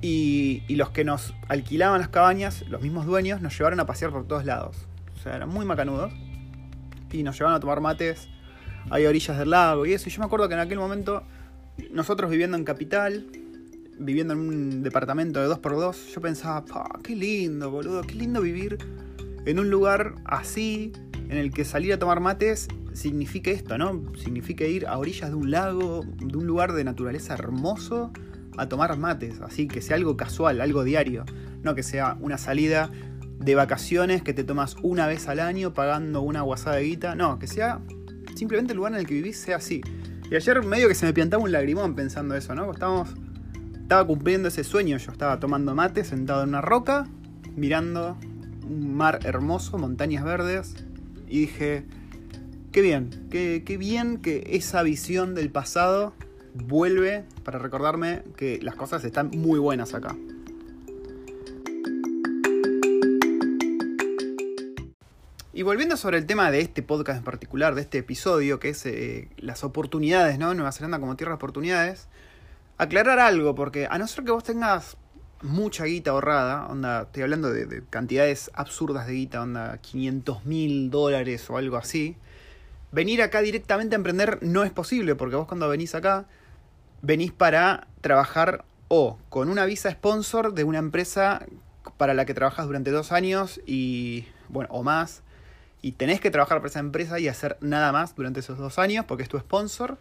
y, 0.00 0.62
los 0.68 0.90
que 0.90 1.02
nos 1.02 1.34
alquilaban 1.48 2.00
las 2.00 2.10
cabañas, 2.10 2.64
los 2.68 2.80
mismos 2.80 3.06
dueños, 3.06 3.40
nos 3.40 3.58
llevaron 3.58 3.80
a 3.80 3.86
pasear 3.86 4.12
por 4.12 4.28
todos 4.28 4.44
lados. 4.44 4.76
O 5.18 5.20
sea, 5.20 5.34
eran 5.34 5.48
muy 5.48 5.66
macanudos. 5.66 6.12
Y 7.10 7.24
nos 7.24 7.36
llevaron 7.36 7.56
a 7.56 7.60
tomar 7.60 7.80
mates 7.80 8.28
a 8.88 8.98
orillas 8.98 9.36
del 9.36 9.50
lago 9.50 9.84
y 9.84 9.94
eso. 9.94 10.08
Y 10.08 10.12
yo 10.12 10.20
me 10.20 10.26
acuerdo 10.26 10.46
que 10.46 10.54
en 10.54 10.60
aquel 10.60 10.78
momento, 10.78 11.24
nosotros 11.90 12.30
viviendo 12.30 12.56
en 12.56 12.62
Capital, 12.62 13.26
viviendo 13.98 14.34
en 14.34 14.38
un 14.38 14.82
departamento 14.84 15.40
de 15.40 15.52
2x2, 15.52 16.14
yo 16.14 16.20
pensaba, 16.20 16.64
qué 17.02 17.16
lindo, 17.16 17.68
boludo, 17.68 18.02
qué 18.02 18.14
lindo 18.14 18.40
vivir 18.42 18.78
en 19.44 19.58
un 19.58 19.70
lugar 19.70 20.14
así, 20.24 20.92
en 21.28 21.36
el 21.36 21.52
que 21.52 21.64
salir 21.64 21.92
a 21.94 21.98
tomar 21.98 22.20
mates 22.20 22.68
signifique 22.92 23.52
esto, 23.52 23.78
¿no? 23.78 24.02
Signifique 24.16 24.68
ir 24.68 24.86
a 24.86 24.98
orillas 24.98 25.30
de 25.30 25.36
un 25.36 25.50
lago, 25.50 26.02
de 26.16 26.36
un 26.36 26.46
lugar 26.46 26.72
de 26.72 26.84
naturaleza 26.84 27.34
hermoso, 27.34 28.12
a 28.56 28.68
tomar 28.68 28.96
mates, 28.98 29.40
así 29.40 29.68
que 29.68 29.80
sea 29.80 29.96
algo 29.96 30.16
casual, 30.16 30.60
algo 30.60 30.84
diario, 30.84 31.24
no 31.62 31.74
que 31.74 31.82
sea 31.82 32.16
una 32.20 32.36
salida 32.36 32.90
de 33.38 33.54
vacaciones 33.54 34.22
que 34.22 34.34
te 34.34 34.44
tomas 34.44 34.76
una 34.82 35.06
vez 35.06 35.28
al 35.28 35.40
año 35.40 35.72
pagando 35.72 36.20
una 36.20 36.42
guasada 36.42 36.76
de 36.76 36.84
guita, 36.84 37.14
no, 37.14 37.38
que 37.38 37.46
sea 37.46 37.80
simplemente 38.34 38.72
el 38.72 38.76
lugar 38.76 38.92
en 38.92 38.98
el 38.98 39.06
que 39.06 39.14
vivís 39.14 39.38
sea 39.38 39.56
así. 39.56 39.80
Y 40.30 40.34
ayer 40.36 40.62
medio 40.62 40.88
que 40.88 40.94
se 40.94 41.06
me 41.06 41.12
piantaba 41.12 41.42
un 41.42 41.50
lagrimón 41.50 41.94
pensando 41.94 42.34
eso, 42.34 42.54
¿no? 42.54 42.70
Estábamos, 42.70 43.14
estaba 43.80 44.06
cumpliendo 44.06 44.48
ese 44.48 44.62
sueño, 44.62 44.98
yo 44.98 45.10
estaba 45.10 45.40
tomando 45.40 45.74
mate 45.74 46.04
sentado 46.04 46.42
en 46.42 46.50
una 46.50 46.60
roca, 46.60 47.08
mirando 47.56 48.16
un 48.68 48.94
mar 48.94 49.20
hermoso, 49.24 49.78
montañas 49.78 50.22
verdes, 50.22 50.74
y 51.26 51.40
dije, 51.40 51.86
qué 52.72 52.82
bien, 52.82 53.28
qué, 53.30 53.76
bien 53.78 54.18
que 54.18 54.44
esa 54.50 54.82
visión 54.82 55.34
del 55.34 55.50
pasado 55.50 56.12
vuelve 56.54 57.24
para 57.44 57.58
recordarme 57.58 58.22
que 58.36 58.60
las 58.62 58.76
cosas 58.76 59.04
están 59.04 59.30
muy 59.34 59.58
buenas 59.58 59.92
acá. 59.94 60.16
Y 65.52 65.62
volviendo 65.62 65.96
sobre 65.96 66.16
el 66.16 66.26
tema 66.26 66.50
de 66.50 66.60
este 66.60 66.82
podcast 66.82 67.18
en 67.18 67.24
particular, 67.24 67.74
de 67.74 67.82
este 67.82 67.98
episodio, 67.98 68.60
que 68.60 68.70
es 68.70 68.86
eh, 68.86 69.28
las 69.36 69.62
oportunidades, 69.64 70.38
¿no? 70.38 70.54
Nueva 70.54 70.72
Zelanda 70.72 70.98
como 71.00 71.16
tierra 71.16 71.32
de 71.32 71.36
oportunidades, 71.36 72.08
aclarar 72.78 73.18
algo, 73.18 73.54
porque 73.54 73.86
a 73.90 73.98
no 73.98 74.06
ser 74.06 74.24
que 74.24 74.30
vos 74.30 74.44
tengas 74.44 74.96
mucha 75.42 75.84
guita 75.84 76.12
ahorrada, 76.12 76.66
onda, 76.68 77.02
estoy 77.02 77.24
hablando 77.24 77.50
de, 77.50 77.66
de 77.66 77.82
cantidades 77.90 78.50
absurdas 78.54 79.06
de 79.06 79.14
guita, 79.14 79.42
onda 79.42 79.78
500 79.78 80.46
mil 80.46 80.90
dólares 80.90 81.50
o 81.50 81.58
algo 81.58 81.76
así, 81.76 82.16
venir 82.92 83.22
acá 83.22 83.40
directamente 83.40 83.94
a 83.94 83.98
emprender 83.98 84.38
no 84.42 84.64
es 84.64 84.70
posible, 84.70 85.14
porque 85.14 85.36
vos 85.36 85.46
cuando 85.46 85.68
venís 85.68 85.94
acá, 85.94 86.26
venís 87.02 87.32
para 87.32 87.86
trabajar 88.00 88.64
o 88.88 89.18
con 89.28 89.48
una 89.48 89.64
visa 89.64 89.90
sponsor 89.90 90.54
de 90.54 90.64
una 90.64 90.78
empresa 90.78 91.46
para 91.96 92.14
la 92.14 92.26
que 92.26 92.34
trabajas 92.34 92.66
durante 92.66 92.90
dos 92.90 93.12
años 93.12 93.60
y, 93.66 94.26
bueno, 94.48 94.68
o 94.72 94.82
más, 94.82 95.22
y 95.82 95.92
tenés 95.92 96.20
que 96.20 96.30
trabajar 96.30 96.58
para 96.58 96.68
esa 96.68 96.80
empresa 96.80 97.18
y 97.18 97.28
hacer 97.28 97.56
nada 97.60 97.92
más 97.92 98.14
durante 98.14 98.40
esos 98.40 98.58
dos 98.58 98.78
años 98.78 99.04
porque 99.06 99.22
es 99.22 99.28
tu 99.28 99.38
sponsor. 99.38 99.98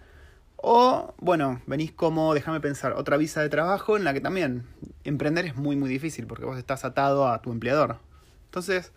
O, 0.58 1.14
bueno, 1.20 1.62
venís 1.68 1.94
como, 1.94 2.34
déjame 2.34 2.60
pensar, 2.60 2.94
otra 2.94 3.16
visa 3.16 3.42
de 3.42 3.48
trabajo 3.48 3.96
en 3.96 4.04
la 4.04 4.14
que 4.14 4.20
también 4.20 4.66
emprender 5.06 5.46
es 5.46 5.56
muy, 5.56 5.78
muy 5.78 5.90
difícil 5.90 6.28
porque 6.28 6.44
vos 6.44 6.58
estás 6.58 6.84
atado 6.84 7.30
a 7.30 7.42
tu 7.42 7.52
empleador. 7.52 7.98
Entonces, 8.46 8.92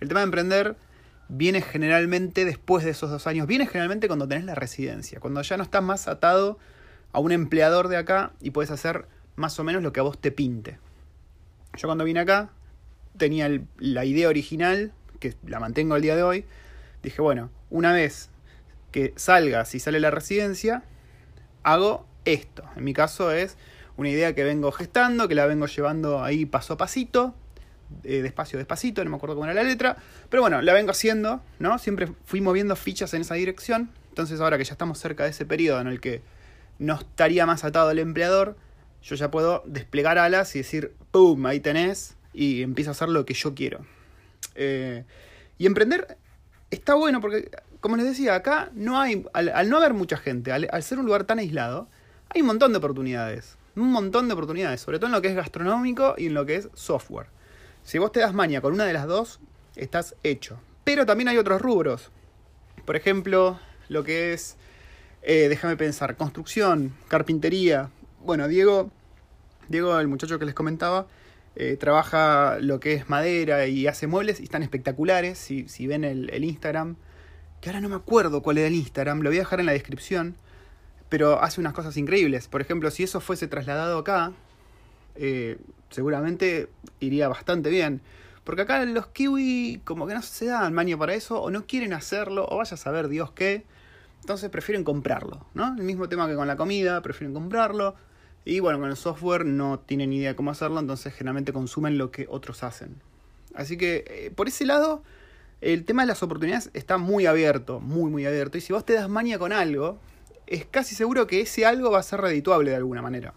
el 0.00 0.08
tema 0.08 0.20
de 0.20 0.24
emprender 0.24 0.76
viene 1.36 1.62
generalmente 1.62 2.44
después 2.44 2.84
de 2.84 2.90
esos 2.90 3.10
dos 3.10 3.26
años, 3.26 3.46
viene 3.46 3.66
generalmente 3.66 4.06
cuando 4.06 4.28
tenés 4.28 4.44
la 4.44 4.54
residencia, 4.54 5.20
cuando 5.20 5.42
ya 5.42 5.56
no 5.56 5.64
estás 5.64 5.82
más 5.82 6.06
atado 6.06 6.58
a 7.12 7.18
un 7.18 7.32
empleador 7.32 7.88
de 7.88 7.96
acá 7.96 8.32
y 8.40 8.50
puedes 8.50 8.70
hacer 8.70 9.06
más 9.36 9.58
o 9.58 9.64
menos 9.64 9.82
lo 9.82 9.92
que 9.92 10.00
a 10.00 10.04
vos 10.04 10.18
te 10.18 10.30
pinte. 10.30 10.78
Yo 11.76 11.88
cuando 11.88 12.04
vine 12.04 12.20
acá 12.20 12.50
tenía 13.16 13.50
la 13.78 14.04
idea 14.04 14.28
original, 14.28 14.92
que 15.18 15.34
la 15.44 15.58
mantengo 15.58 15.96
el 15.96 16.02
día 16.02 16.14
de 16.14 16.22
hoy, 16.22 16.44
dije, 17.02 17.20
bueno, 17.20 17.50
una 17.70 17.92
vez 17.92 18.30
que 18.92 19.12
salga, 19.16 19.64
si 19.64 19.80
sale 19.80 19.98
la 19.98 20.10
residencia, 20.10 20.84
hago 21.64 22.06
esto. 22.24 22.62
En 22.76 22.84
mi 22.84 22.94
caso 22.94 23.32
es 23.32 23.56
una 23.96 24.08
idea 24.08 24.34
que 24.34 24.44
vengo 24.44 24.70
gestando, 24.70 25.26
que 25.26 25.34
la 25.34 25.46
vengo 25.46 25.66
llevando 25.66 26.22
ahí 26.22 26.46
paso 26.46 26.74
a 26.74 26.76
pasito, 26.76 27.34
eh, 28.04 28.22
despacio, 28.22 28.58
despacito, 28.58 29.02
no 29.04 29.10
me 29.10 29.16
acuerdo 29.16 29.34
cómo 29.34 29.46
era 29.46 29.54
la 29.54 29.62
letra, 29.62 29.96
pero 30.28 30.42
bueno, 30.42 30.60
la 30.62 30.72
vengo 30.72 30.90
haciendo, 30.90 31.42
¿no? 31.58 31.78
Siempre 31.78 32.08
fui 32.24 32.40
moviendo 32.40 32.76
fichas 32.76 33.14
en 33.14 33.22
esa 33.22 33.34
dirección, 33.34 33.90
entonces 34.08 34.40
ahora 34.40 34.58
que 34.58 34.64
ya 34.64 34.72
estamos 34.72 34.98
cerca 34.98 35.24
de 35.24 35.30
ese 35.30 35.46
periodo 35.46 35.80
en 35.80 35.88
el 35.88 36.00
que 36.00 36.22
no 36.78 36.94
estaría 36.94 37.46
más 37.46 37.64
atado 37.64 37.88
al 37.88 37.98
empleador, 37.98 38.56
yo 39.02 39.16
ya 39.16 39.30
puedo 39.30 39.62
desplegar 39.66 40.18
alas 40.18 40.54
y 40.56 40.58
decir, 40.58 40.94
¡pum! 41.10 41.44
Ahí 41.46 41.60
tenés, 41.60 42.16
y 42.32 42.62
empiezo 42.62 42.90
a 42.90 42.92
hacer 42.92 43.08
lo 43.08 43.24
que 43.24 43.34
yo 43.34 43.54
quiero. 43.54 43.86
Eh, 44.54 45.04
y 45.58 45.66
emprender 45.66 46.18
está 46.70 46.94
bueno 46.94 47.20
porque, 47.20 47.50
como 47.80 47.96
les 47.96 48.06
decía, 48.06 48.34
acá 48.34 48.70
no 48.74 49.00
hay, 49.00 49.24
al, 49.32 49.68
no 49.68 49.76
haber 49.78 49.94
mucha 49.94 50.16
gente, 50.16 50.52
al, 50.52 50.68
al, 50.70 50.82
ser 50.82 50.98
un 50.98 51.06
lugar 51.06 51.24
tan 51.24 51.38
aislado, 51.38 51.88
hay 52.30 52.40
un 52.40 52.48
montón 52.48 52.72
de 52.72 52.78
oportunidades. 52.78 53.56
Un 53.76 53.90
montón 53.90 54.28
de 54.28 54.34
oportunidades, 54.34 54.80
sobre 54.80 54.98
todo 54.98 55.06
en 55.06 55.12
lo 55.12 55.22
que 55.22 55.28
es 55.28 55.36
gastronómico 55.36 56.14
y 56.16 56.26
en 56.26 56.34
lo 56.34 56.46
que 56.46 56.56
es 56.56 56.68
software. 56.74 57.26
Si 57.84 57.98
vos 57.98 58.12
te 58.12 58.20
das 58.20 58.32
maña 58.32 58.62
con 58.62 58.72
una 58.72 58.86
de 58.86 58.94
las 58.94 59.06
dos, 59.06 59.40
estás 59.76 60.16
hecho. 60.22 60.58
Pero 60.84 61.04
también 61.04 61.28
hay 61.28 61.36
otros 61.36 61.60
rubros. 61.60 62.10
Por 62.86 62.96
ejemplo, 62.96 63.60
lo 63.90 64.02
que 64.04 64.32
es, 64.32 64.56
eh, 65.22 65.48
déjame 65.50 65.76
pensar, 65.76 66.16
construcción, 66.16 66.94
carpintería. 67.08 67.90
Bueno, 68.24 68.48
Diego, 68.48 68.90
Diego, 69.68 70.00
el 70.00 70.08
muchacho 70.08 70.38
que 70.38 70.46
les 70.46 70.54
comentaba, 70.54 71.06
eh, 71.56 71.76
trabaja 71.76 72.56
lo 72.58 72.80
que 72.80 72.94
es 72.94 73.10
madera 73.10 73.66
y 73.66 73.86
hace 73.86 74.06
muebles 74.06 74.40
y 74.40 74.44
están 74.44 74.62
espectaculares. 74.62 75.36
Si, 75.36 75.68
si 75.68 75.86
ven 75.86 76.04
el, 76.04 76.30
el, 76.30 76.44
Instagram, 76.44 76.96
que 77.60 77.68
ahora 77.68 77.82
no 77.82 77.90
me 77.90 77.96
acuerdo 77.96 78.42
cuál 78.42 78.56
era 78.56 78.68
el 78.68 78.74
Instagram, 78.74 79.20
lo 79.20 79.28
voy 79.28 79.36
a 79.36 79.40
dejar 79.40 79.60
en 79.60 79.66
la 79.66 79.72
descripción. 79.72 80.36
Pero 81.10 81.42
hace 81.42 81.60
unas 81.60 81.74
cosas 81.74 81.98
increíbles. 81.98 82.48
Por 82.48 82.62
ejemplo, 82.62 82.90
si 82.90 83.02
eso 83.02 83.20
fuese 83.20 83.46
trasladado 83.46 83.98
acá, 83.98 84.32
eh, 85.14 85.58
seguramente 85.90 86.68
iría 87.00 87.28
bastante 87.28 87.70
bien. 87.70 88.00
Porque 88.44 88.62
acá 88.62 88.84
los 88.84 89.06
kiwi 89.08 89.80
como 89.84 90.06
que 90.06 90.14
no 90.14 90.22
se 90.22 90.46
dan 90.46 90.74
maño 90.74 90.98
para 90.98 91.14
eso, 91.14 91.40
o 91.40 91.50
no 91.50 91.66
quieren 91.66 91.92
hacerlo, 91.94 92.46
o 92.50 92.58
vaya 92.58 92.74
a 92.74 92.76
saber 92.76 93.08
Dios 93.08 93.30
qué. 93.32 93.64
Entonces 94.20 94.50
prefieren 94.50 94.84
comprarlo, 94.84 95.46
¿no? 95.54 95.74
El 95.76 95.82
mismo 95.82 96.08
tema 96.08 96.28
que 96.28 96.34
con 96.34 96.46
la 96.46 96.56
comida, 96.56 97.00
prefieren 97.02 97.34
comprarlo. 97.34 97.94
Y 98.44 98.60
bueno, 98.60 98.78
con 98.78 98.90
el 98.90 98.96
software 98.96 99.46
no 99.46 99.78
tienen 99.78 100.12
idea 100.12 100.36
cómo 100.36 100.50
hacerlo, 100.50 100.78
entonces 100.80 101.14
generalmente 101.14 101.52
consumen 101.52 101.96
lo 101.96 102.10
que 102.10 102.26
otros 102.28 102.62
hacen. 102.62 103.00
Así 103.54 103.76
que 103.76 104.04
eh, 104.06 104.30
por 104.34 104.48
ese 104.48 104.66
lado, 104.66 105.02
el 105.60 105.84
tema 105.84 106.02
de 106.02 106.08
las 106.08 106.22
oportunidades 106.22 106.70
está 106.74 106.98
muy 106.98 107.24
abierto, 107.24 107.80
muy, 107.80 108.10
muy 108.10 108.26
abierto. 108.26 108.58
Y 108.58 108.60
si 108.60 108.72
vos 108.72 108.84
te 108.84 108.92
das 108.92 109.08
maña 109.08 109.38
con 109.38 109.52
algo, 109.52 109.98
es 110.46 110.66
casi 110.66 110.94
seguro 110.94 111.26
que 111.26 111.40
ese 111.40 111.64
algo 111.64 111.90
va 111.90 112.00
a 112.00 112.02
ser 112.02 112.20
redituable 112.20 112.70
de 112.70 112.76
alguna 112.76 113.00
manera. 113.00 113.32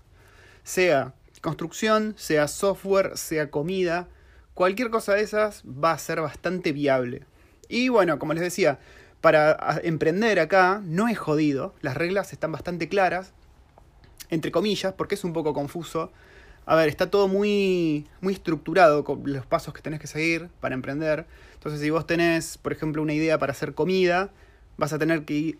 Sea 0.64 1.14
construcción, 1.48 2.14
sea 2.18 2.50
software, 2.50 3.18
sea 3.18 3.50
comida, 3.50 4.10
cualquier 4.54 4.90
cosa 4.90 5.14
de 5.14 5.22
esas 5.22 5.64
va 5.64 5.94
a 5.94 5.98
ser 5.98 6.20
bastante 6.20 6.74
viable. 6.74 7.24
Y 7.70 7.88
bueno, 7.88 8.20
como 8.20 8.34
les 8.34 8.44
decía, 8.44 8.80
para 9.22 9.80
emprender 9.82 10.42
acá 10.42 10.82
no 10.84 11.08
es 11.08 11.18
jodido, 11.18 11.74
las 11.80 11.96
reglas 11.96 12.34
están 12.34 12.52
bastante 12.52 12.90
claras, 12.90 13.32
entre 14.30 14.52
comillas, 14.52 14.92
porque 14.92 15.16
es 15.16 15.24
un 15.24 15.32
poco 15.32 15.54
confuso. 15.54 16.12
A 16.66 16.76
ver, 16.76 16.90
está 16.90 17.10
todo 17.10 17.30
muy, 17.30 18.06
muy 18.20 18.34
estructurado 18.34 19.06
con 19.06 19.22
los 19.24 19.46
pasos 19.46 19.74
que 19.74 19.82
tenés 19.82 20.02
que 20.02 20.08
seguir 20.08 20.50
para 20.60 20.76
emprender. 20.76 21.26
Entonces, 21.54 21.80
si 21.80 21.90
vos 21.92 22.06
tenés, 22.06 22.58
por 22.58 22.74
ejemplo, 22.74 23.02
una 23.02 23.14
idea 23.14 23.38
para 23.38 23.54
hacer 23.54 23.74
comida, 23.74 24.32
vas 24.78 24.94
a 24.94 25.00
tener 25.00 25.26
que 25.26 25.58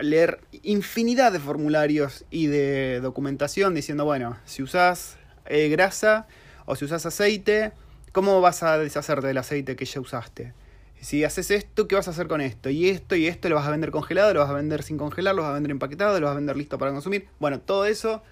leer 0.00 0.40
infinidad 0.62 1.32
de 1.32 1.38
formularios 1.38 2.24
y 2.30 2.46
de 2.46 3.00
documentación 3.00 3.74
diciendo, 3.74 4.04
bueno, 4.04 4.38
si 4.44 4.62
usás 4.62 5.18
eh, 5.46 5.68
grasa 5.68 6.26
o 6.64 6.76
si 6.76 6.84
usás 6.84 7.06
aceite, 7.06 7.72
¿cómo 8.12 8.40
vas 8.40 8.62
a 8.62 8.78
deshacerte 8.78 9.26
del 9.26 9.38
aceite 9.38 9.76
que 9.76 9.84
ya 9.84 10.00
usaste? 10.00 10.54
Si 11.00 11.22
haces 11.22 11.50
esto, 11.50 11.86
¿qué 11.86 11.94
vas 11.94 12.08
a 12.08 12.10
hacer 12.10 12.26
con 12.26 12.40
esto? 12.40 12.70
Y 12.70 12.88
esto 12.88 13.14
y 13.14 13.26
esto 13.26 13.48
lo 13.48 13.54
vas 13.54 13.68
a 13.68 13.70
vender 13.70 13.90
congelado, 13.90 14.34
lo 14.34 14.40
vas 14.40 14.50
a 14.50 14.54
vender 14.54 14.82
sin 14.82 14.98
congelar, 14.98 15.34
lo 15.34 15.42
vas 15.42 15.52
a 15.52 15.54
vender 15.54 15.70
empaquetado, 15.70 16.18
lo 16.18 16.26
vas 16.26 16.32
a 16.32 16.38
vender 16.38 16.56
listo 16.56 16.76
para 16.78 16.90
consumir. 16.90 17.28
Bueno, 17.38 17.60
todo 17.60 17.84
eso 17.84 18.22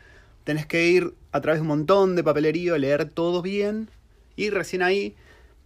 tenés 0.44 0.66
que 0.66 0.86
ir 0.86 1.14
a 1.32 1.40
través 1.40 1.58
de 1.58 1.62
un 1.62 1.68
montón 1.68 2.16
de 2.16 2.24
papelerío, 2.24 2.76
leer 2.76 3.08
todo 3.08 3.42
bien 3.42 3.88
y 4.34 4.50
recién 4.50 4.82
ahí 4.82 5.14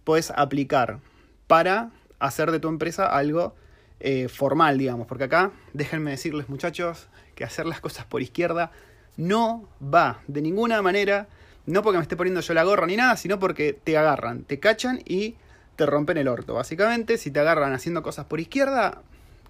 puedes 0.03 0.31
aplicar 0.31 0.99
para 1.47 1.91
hacer 2.19 2.51
de 2.51 2.59
tu 2.59 2.67
empresa 2.67 3.07
algo 3.07 3.55
eh, 4.03 4.27
formal, 4.27 4.77
digamos, 4.77 5.07
porque 5.07 5.25
acá, 5.25 5.51
déjenme 5.73 6.11
decirles 6.11 6.49
muchachos, 6.49 7.07
que 7.35 7.43
hacer 7.43 7.65
las 7.65 7.79
cosas 7.79 8.05
por 8.05 8.21
izquierda 8.21 8.71
no 9.17 9.67
va 9.81 10.21
de 10.27 10.41
ninguna 10.41 10.81
manera, 10.81 11.27
no 11.65 11.83
porque 11.83 11.97
me 11.97 12.03
esté 12.03 12.15
poniendo 12.15 12.41
yo 12.41 12.53
la 12.53 12.63
gorra 12.63 12.87
ni 12.87 12.95
nada, 12.95 13.17
sino 13.17 13.39
porque 13.39 13.73
te 13.73 13.97
agarran, 13.97 14.43
te 14.43 14.59
cachan 14.59 15.01
y 15.05 15.35
te 15.75 15.85
rompen 15.85 16.17
el 16.17 16.27
orto. 16.27 16.55
Básicamente, 16.55 17.17
si 17.17 17.31
te 17.31 17.39
agarran 17.39 17.73
haciendo 17.73 18.03
cosas 18.03 18.25
por 18.25 18.39
izquierda, 18.39 19.01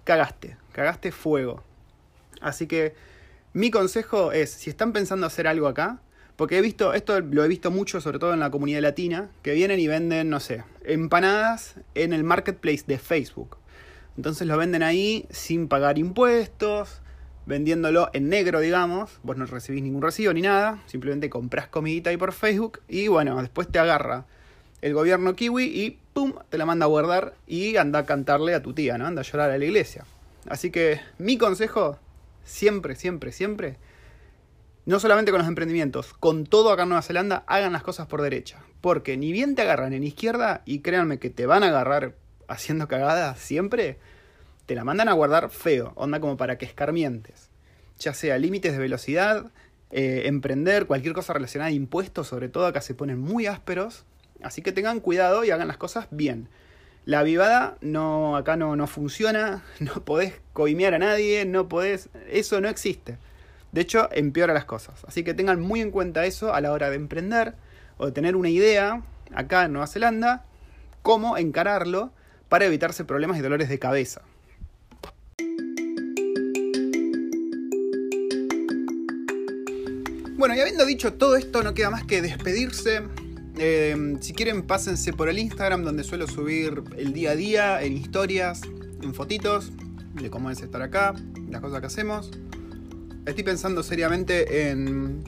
cagaste, 0.04 0.56
cagaste 0.72 1.12
fuego. 1.12 1.62
Así 2.40 2.66
que 2.66 2.94
mi 3.52 3.70
consejo 3.70 4.32
es, 4.32 4.50
si 4.50 4.70
están 4.70 4.92
pensando 4.92 5.26
hacer 5.26 5.46
algo 5.46 5.68
acá, 5.68 6.00
porque 6.36 6.58
he 6.58 6.60
visto, 6.60 6.94
esto 6.94 7.20
lo 7.20 7.44
he 7.44 7.48
visto 7.48 7.70
mucho, 7.70 8.00
sobre 8.00 8.18
todo 8.18 8.34
en 8.34 8.40
la 8.40 8.50
comunidad 8.50 8.80
latina, 8.80 9.30
que 9.42 9.52
vienen 9.52 9.78
y 9.78 9.86
venden, 9.86 10.28
no 10.30 10.40
sé, 10.40 10.64
empanadas 10.84 11.76
en 11.94 12.12
el 12.12 12.24
marketplace 12.24 12.84
de 12.86 12.98
Facebook. 12.98 13.58
Entonces 14.16 14.46
lo 14.46 14.56
venden 14.56 14.82
ahí 14.82 15.26
sin 15.30 15.68
pagar 15.68 15.98
impuestos, 15.98 17.00
vendiéndolo 17.46 18.10
en 18.12 18.28
negro, 18.28 18.60
digamos. 18.60 19.18
Vos 19.22 19.36
no 19.36 19.46
recibís 19.46 19.82
ningún 19.82 20.02
recibo 20.02 20.32
ni 20.32 20.42
nada, 20.42 20.82
simplemente 20.86 21.30
compras 21.30 21.68
comidita 21.68 22.10
ahí 22.10 22.16
por 22.16 22.32
Facebook 22.32 22.80
y 22.88 23.08
bueno, 23.08 23.40
después 23.40 23.68
te 23.68 23.78
agarra 23.78 24.26
el 24.80 24.94
gobierno 24.94 25.34
kiwi 25.34 25.64
y 25.64 25.98
pum, 26.12 26.34
te 26.48 26.58
la 26.58 26.66
manda 26.66 26.86
a 26.86 26.88
guardar 26.88 27.34
y 27.46 27.76
anda 27.76 28.00
a 28.00 28.06
cantarle 28.06 28.54
a 28.54 28.62
tu 28.62 28.74
tía, 28.74 28.98
¿no? 28.98 29.06
Anda 29.06 29.22
a 29.22 29.24
llorar 29.24 29.50
a 29.50 29.58
la 29.58 29.64
iglesia. 29.64 30.04
Así 30.48 30.70
que 30.70 31.00
mi 31.18 31.38
consejo, 31.38 31.98
siempre, 32.44 32.96
siempre, 32.96 33.30
siempre, 33.32 33.76
no 34.84 34.98
solamente 34.98 35.30
con 35.30 35.38
los 35.38 35.48
emprendimientos, 35.48 36.12
con 36.14 36.44
todo 36.44 36.72
acá 36.72 36.82
en 36.82 36.88
Nueva 36.88 37.02
Zelanda, 37.02 37.44
hagan 37.46 37.72
las 37.72 37.84
cosas 37.84 38.08
por 38.08 38.20
derecha. 38.20 38.58
Porque 38.80 39.16
ni 39.16 39.30
bien 39.30 39.54
te 39.54 39.62
agarran 39.62 39.92
en 39.92 40.02
izquierda, 40.02 40.62
y 40.64 40.80
créanme 40.80 41.20
que 41.20 41.30
te 41.30 41.46
van 41.46 41.62
a 41.62 41.68
agarrar 41.68 42.16
haciendo 42.52 42.88
cagadas 42.88 43.38
siempre, 43.38 43.98
te 44.66 44.74
la 44.74 44.84
mandan 44.84 45.08
a 45.08 45.12
guardar 45.12 45.50
feo, 45.50 45.92
onda 45.96 46.20
como 46.20 46.36
para 46.36 46.58
que 46.58 46.64
escarmientes. 46.64 47.50
Ya 47.98 48.14
sea 48.14 48.38
límites 48.38 48.72
de 48.72 48.78
velocidad, 48.78 49.50
eh, 49.90 50.22
emprender, 50.26 50.86
cualquier 50.86 51.14
cosa 51.14 51.32
relacionada 51.32 51.68
a 51.68 51.72
impuestos, 51.72 52.28
sobre 52.28 52.48
todo 52.48 52.66
acá 52.66 52.80
se 52.80 52.94
ponen 52.94 53.18
muy 53.18 53.46
ásperos. 53.46 54.04
Así 54.42 54.62
que 54.62 54.72
tengan 54.72 55.00
cuidado 55.00 55.44
y 55.44 55.50
hagan 55.50 55.68
las 55.68 55.76
cosas 55.76 56.08
bien. 56.10 56.48
La 57.04 57.20
avivada 57.20 57.76
no, 57.80 58.36
acá 58.36 58.56
no, 58.56 58.76
no 58.76 58.86
funciona, 58.86 59.62
no 59.80 60.04
podés 60.04 60.40
coimear 60.52 60.94
a 60.94 60.98
nadie, 60.98 61.44
no 61.44 61.68
podés. 61.68 62.08
Eso 62.30 62.60
no 62.60 62.68
existe. 62.68 63.18
De 63.72 63.80
hecho, 63.80 64.08
empeora 64.12 64.54
las 64.54 64.64
cosas. 64.64 65.04
Así 65.06 65.24
que 65.24 65.34
tengan 65.34 65.60
muy 65.60 65.80
en 65.80 65.90
cuenta 65.90 66.26
eso 66.26 66.54
a 66.54 66.60
la 66.60 66.72
hora 66.72 66.90
de 66.90 66.96
emprender 66.96 67.54
o 67.96 68.06
de 68.06 68.12
tener 68.12 68.36
una 68.36 68.50
idea 68.50 69.02
acá 69.34 69.64
en 69.64 69.72
Nueva 69.72 69.86
Zelanda, 69.86 70.44
cómo 71.02 71.36
encararlo 71.36 72.12
para 72.52 72.66
evitarse 72.66 73.06
problemas 73.06 73.38
y 73.38 73.40
dolores 73.40 73.70
de 73.70 73.78
cabeza. 73.78 74.20
Bueno, 80.36 80.54
y 80.54 80.60
habiendo 80.60 80.84
dicho 80.84 81.14
todo 81.14 81.36
esto, 81.36 81.62
no 81.62 81.72
queda 81.72 81.88
más 81.88 82.04
que 82.04 82.20
despedirse. 82.20 83.04
Eh, 83.56 84.18
si 84.20 84.34
quieren, 84.34 84.64
pásense 84.64 85.14
por 85.14 85.30
el 85.30 85.38
Instagram, 85.38 85.82
donde 85.82 86.04
suelo 86.04 86.26
subir 86.26 86.82
el 86.98 87.14
día 87.14 87.30
a 87.30 87.36
día, 87.36 87.82
en 87.82 87.94
historias, 87.94 88.60
en 89.00 89.14
fotitos, 89.14 89.72
de 90.20 90.28
cómo 90.28 90.50
es 90.50 90.60
estar 90.60 90.82
acá, 90.82 91.14
las 91.48 91.62
cosas 91.62 91.80
que 91.80 91.86
hacemos. 91.86 92.32
Estoy 93.24 93.44
pensando 93.44 93.82
seriamente 93.82 94.68
en, 94.68 95.24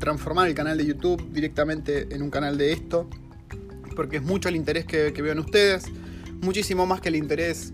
transformar 0.00 0.48
el 0.48 0.54
canal 0.54 0.76
de 0.78 0.84
YouTube 0.84 1.30
directamente 1.30 2.12
en 2.12 2.22
un 2.22 2.30
canal 2.30 2.58
de 2.58 2.72
esto, 2.72 3.08
porque 3.94 4.16
es 4.16 4.24
mucho 4.24 4.48
el 4.48 4.56
interés 4.56 4.84
que, 4.84 5.12
que 5.12 5.22
veo 5.22 5.30
en 5.30 5.38
ustedes, 5.38 5.84
muchísimo 6.40 6.86
más 6.86 7.00
que 7.00 7.08
el 7.08 7.16
interés 7.16 7.72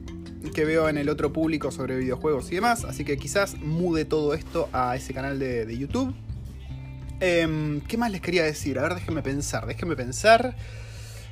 que 0.54 0.64
veo 0.64 0.88
en 0.88 0.96
el 0.98 1.08
otro 1.08 1.32
público 1.32 1.70
sobre 1.70 1.96
videojuegos 1.96 2.50
y 2.52 2.56
demás. 2.56 2.84
Así 2.84 3.04
que 3.04 3.16
quizás 3.16 3.56
mude 3.58 4.04
todo 4.04 4.34
esto 4.34 4.68
a 4.72 4.96
ese 4.96 5.14
canal 5.14 5.38
de, 5.38 5.76
YouTube. 5.76 6.14
Em, 7.20 7.80
¿Qué 7.82 7.96
más 7.96 8.10
les 8.10 8.20
quería 8.20 8.44
decir? 8.44 8.78
A 8.78 8.82
ver, 8.82 8.94
déjenme 8.94 9.22
pensar, 9.22 9.66
déjenme 9.66 9.96
pensar. 9.96 10.56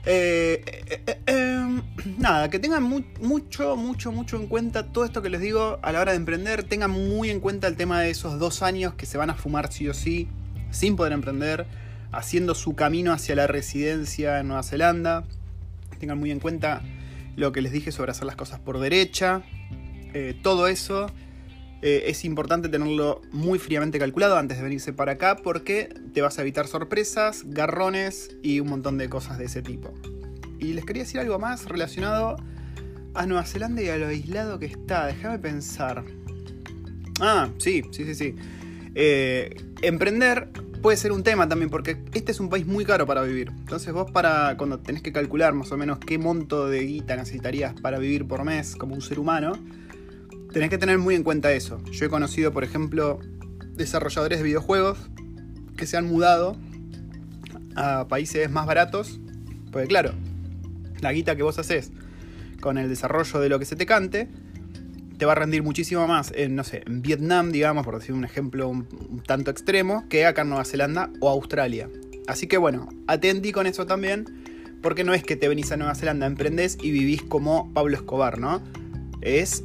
Eh, 0.07 0.62
eh, 0.67 1.03
eh, 1.07 1.21
em, 1.26 1.83
nada, 2.19 2.50
que 2.50 2.59
tengan 2.59 2.83
mucho, 2.83 3.76
mucho, 3.76 4.12
mucho 4.12 4.37
en 4.37 4.47
cuenta 4.47 4.93
todo 4.93 5.05
esto 5.05 5.23
que 5.23 5.31
les 5.31 5.41
digo 5.41 5.79
a 5.83 5.93
la 5.93 6.00
hora 6.00 6.12
de 6.12 6.17
emprender. 6.17 6.64
Tengan 6.64 6.91
muy 6.91 7.31
en 7.31 7.41
cuenta 7.41 7.69
el 7.69 7.76
tema 7.76 8.00
de 8.00 8.11
esos 8.11 8.38
dos 8.38 8.62
años 8.62 8.95
que 8.95 9.07
se 9.07 9.19
van 9.19 9.31
a 9.31 9.35
fumar 9.35 9.73
sí 9.73 9.88
o 9.88 9.95
sí, 9.95 10.29
sin 10.71 10.97
poder 10.97 11.12
emprender, 11.12 11.67
haciendo 12.12 12.55
su 12.55 12.75
camino 12.75 13.12
hacia 13.12 13.35
la 13.35 13.47
residencia 13.47 14.41
en 14.41 14.49
Nueva 14.49 14.62
Zelanda. 14.62 15.25
Tengan 15.99 16.19
muy 16.19 16.31
en 16.31 16.41
cuenta 16.41 16.83
lo 17.37 17.53
que 17.53 17.62
les 17.62 17.73
dije 17.73 17.93
sobre 17.93 18.11
hacer 18.11 18.25
las 18.25 18.37
cosas 18.37 18.61
por 18.61 18.79
derecha. 18.79 19.43
todo 20.43 20.69
eso. 20.69 21.07
Eh, 21.87 22.09
es 22.11 22.25
importante 22.25 22.71
tenerlo 22.71 23.21
muy 23.31 23.59
fríamente 23.59 23.99
calculado 23.99 24.38
antes 24.38 24.57
de 24.57 24.64
venirse 24.64 24.95
para 24.95 25.12
acá 25.12 25.37
porque 25.37 25.93
te 26.14 26.23
vas 26.23 26.38
a 26.38 26.41
evitar 26.41 26.67
sorpresas, 26.67 27.43
garrones 27.45 28.35
y 28.43 28.61
un 28.61 28.71
montón 28.71 28.97
de 28.97 29.11
cosas 29.11 29.37
de 29.37 29.45
ese 29.45 29.61
tipo. 29.61 29.93
Y 30.59 30.73
les 30.73 30.87
quería 30.87 31.03
decir 31.03 31.21
algo 31.21 31.38
más 31.38 31.67
relacionado 31.67 32.37
a 33.12 33.26
Nueva 33.26 33.45
Zelanda 33.45 33.83
y 33.83 33.91
a 33.91 33.99
lo 33.99 34.07
aislado 34.07 34.59
que 34.59 34.64
está. 34.64 35.05
Déjame 35.09 35.38
pensar. 35.38 36.07
Ah, 37.21 37.50
sí, 37.59 37.83
sí, 37.91 38.07
sí, 38.07 38.14
sí. 38.14 38.35
Eh, 38.95 39.55
emprender 39.83 40.49
puede 40.85 40.99
ser 40.99 41.12
un 41.12 41.23
tema 41.23 41.49
también 41.49 41.71
porque 41.71 41.97
este 42.12 42.31
es 42.31 42.41
un 42.41 42.50
país 42.50 42.67
muy 42.67 42.85
caro 42.85 43.07
para 43.07 43.23
vivir. 43.23 43.49
Entonces 43.49 43.91
vos 43.91 44.11
para 44.11 44.59
cuando 44.59 44.81
tenés 44.81 45.00
que 45.00 45.14
calcular 45.14 45.55
más 45.55 45.73
o 45.73 45.79
menos 45.79 45.99
qué 45.99 46.19
monto 46.19 46.69
de 46.69 46.85
guita 46.85 47.17
necesitarías 47.17 47.73
para 47.81 47.99
vivir 47.99 48.29
por 48.29 48.45
mes 48.45 48.76
como 48.76 48.95
un 48.95 49.00
ser 49.00 49.19
humano, 49.19 49.53
tenés 50.53 50.69
que 50.69 50.76
tener 50.76 50.99
muy 50.99 51.14
en 51.14 51.23
cuenta 51.23 51.50
eso. 51.53 51.83
Yo 51.85 52.05
he 52.05 52.11
conocido, 52.11 52.53
por 52.53 52.64
ejemplo, 52.64 53.19
desarrolladores 53.73 54.41
de 54.41 54.45
videojuegos 54.45 54.99
que 55.75 55.87
se 55.87 55.97
han 55.97 56.05
mudado 56.05 56.55
a 57.76 58.07
países 58.07 58.50
más 58.50 58.67
baratos, 58.67 59.21
porque 59.73 59.88
claro, 59.88 60.12
la 61.00 61.14
guita 61.14 61.35
que 61.35 61.43
vos 61.43 61.59
haces 61.59 61.93
con 62.61 62.76
el 62.76 62.91
desarrollo 62.91 63.41
de 63.41 63.49
lo 63.49 63.59
que 63.59 63.64
se 63.64 63.75
te 63.75 63.87
cante, 63.87 64.29
te 65.18 65.26
va 65.26 65.33
a 65.33 65.35
rendir 65.37 65.62
muchísimo 65.62 66.06
más 66.06 66.33
en, 66.35 66.54
no 66.54 66.64
sé, 66.64 66.83
en 66.87 67.02
Vietnam, 67.02 67.52
digamos, 67.52 67.85
por 67.85 67.99
decir 67.99 68.14
un 68.14 68.25
ejemplo 68.25 68.68
un, 68.68 69.23
tanto 69.26 69.50
extremo, 69.50 70.09
que 70.09 70.26
acá 70.26 70.42
en 70.42 70.50
Nueva 70.50 70.64
Zelanda 70.64 71.11
o 71.21 71.28
Australia. 71.28 71.88
Así 72.26 72.47
que 72.47 72.56
bueno, 72.56 72.88
atendí 73.06 73.52
con 73.52 73.66
eso 73.66 73.87
también, 73.87 74.25
porque 74.83 75.04
no 75.04 75.14
es 75.14 75.23
que 75.23 75.37
te 75.37 75.49
venís 75.49 75.73
a 75.73 75.76
Nueva 75.76 75.94
Zelanda, 75.94 76.26
emprendés 76.26 76.78
y 76.83 76.90
vivís 76.90 77.23
como 77.23 77.73
Pablo 77.73 77.97
Escobar, 77.97 78.38
¿no? 78.38 78.62
Es 79.21 79.64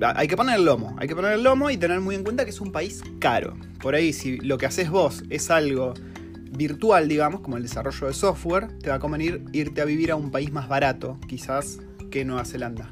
hay 0.00 0.28
que 0.28 0.36
poner 0.36 0.56
el 0.56 0.64
lomo, 0.64 0.96
hay 0.98 1.08
que 1.08 1.14
poner 1.14 1.32
el 1.32 1.42
lomo 1.42 1.70
y 1.70 1.76
tener 1.76 2.00
muy 2.00 2.14
en 2.14 2.24
cuenta 2.24 2.44
que 2.44 2.50
es 2.50 2.60
un 2.60 2.72
país 2.72 3.02
caro. 3.18 3.56
Por 3.80 3.94
ahí, 3.94 4.12
si 4.12 4.38
lo 4.38 4.58
que 4.58 4.66
haces 4.66 4.90
vos 4.90 5.22
es 5.30 5.50
algo 5.50 5.94
virtual, 6.50 7.08
digamos, 7.08 7.40
como 7.40 7.56
el 7.56 7.62
desarrollo 7.62 8.08
de 8.08 8.12
software, 8.12 8.68
te 8.78 8.90
va 8.90 8.96
a 8.96 8.98
convenir 8.98 9.44
irte 9.52 9.80
a 9.80 9.84
vivir 9.84 10.10
a 10.10 10.16
un 10.16 10.30
país 10.30 10.52
más 10.52 10.68
barato, 10.68 11.18
quizás, 11.28 11.78
que 12.10 12.24
Nueva 12.24 12.44
Zelanda. 12.44 12.90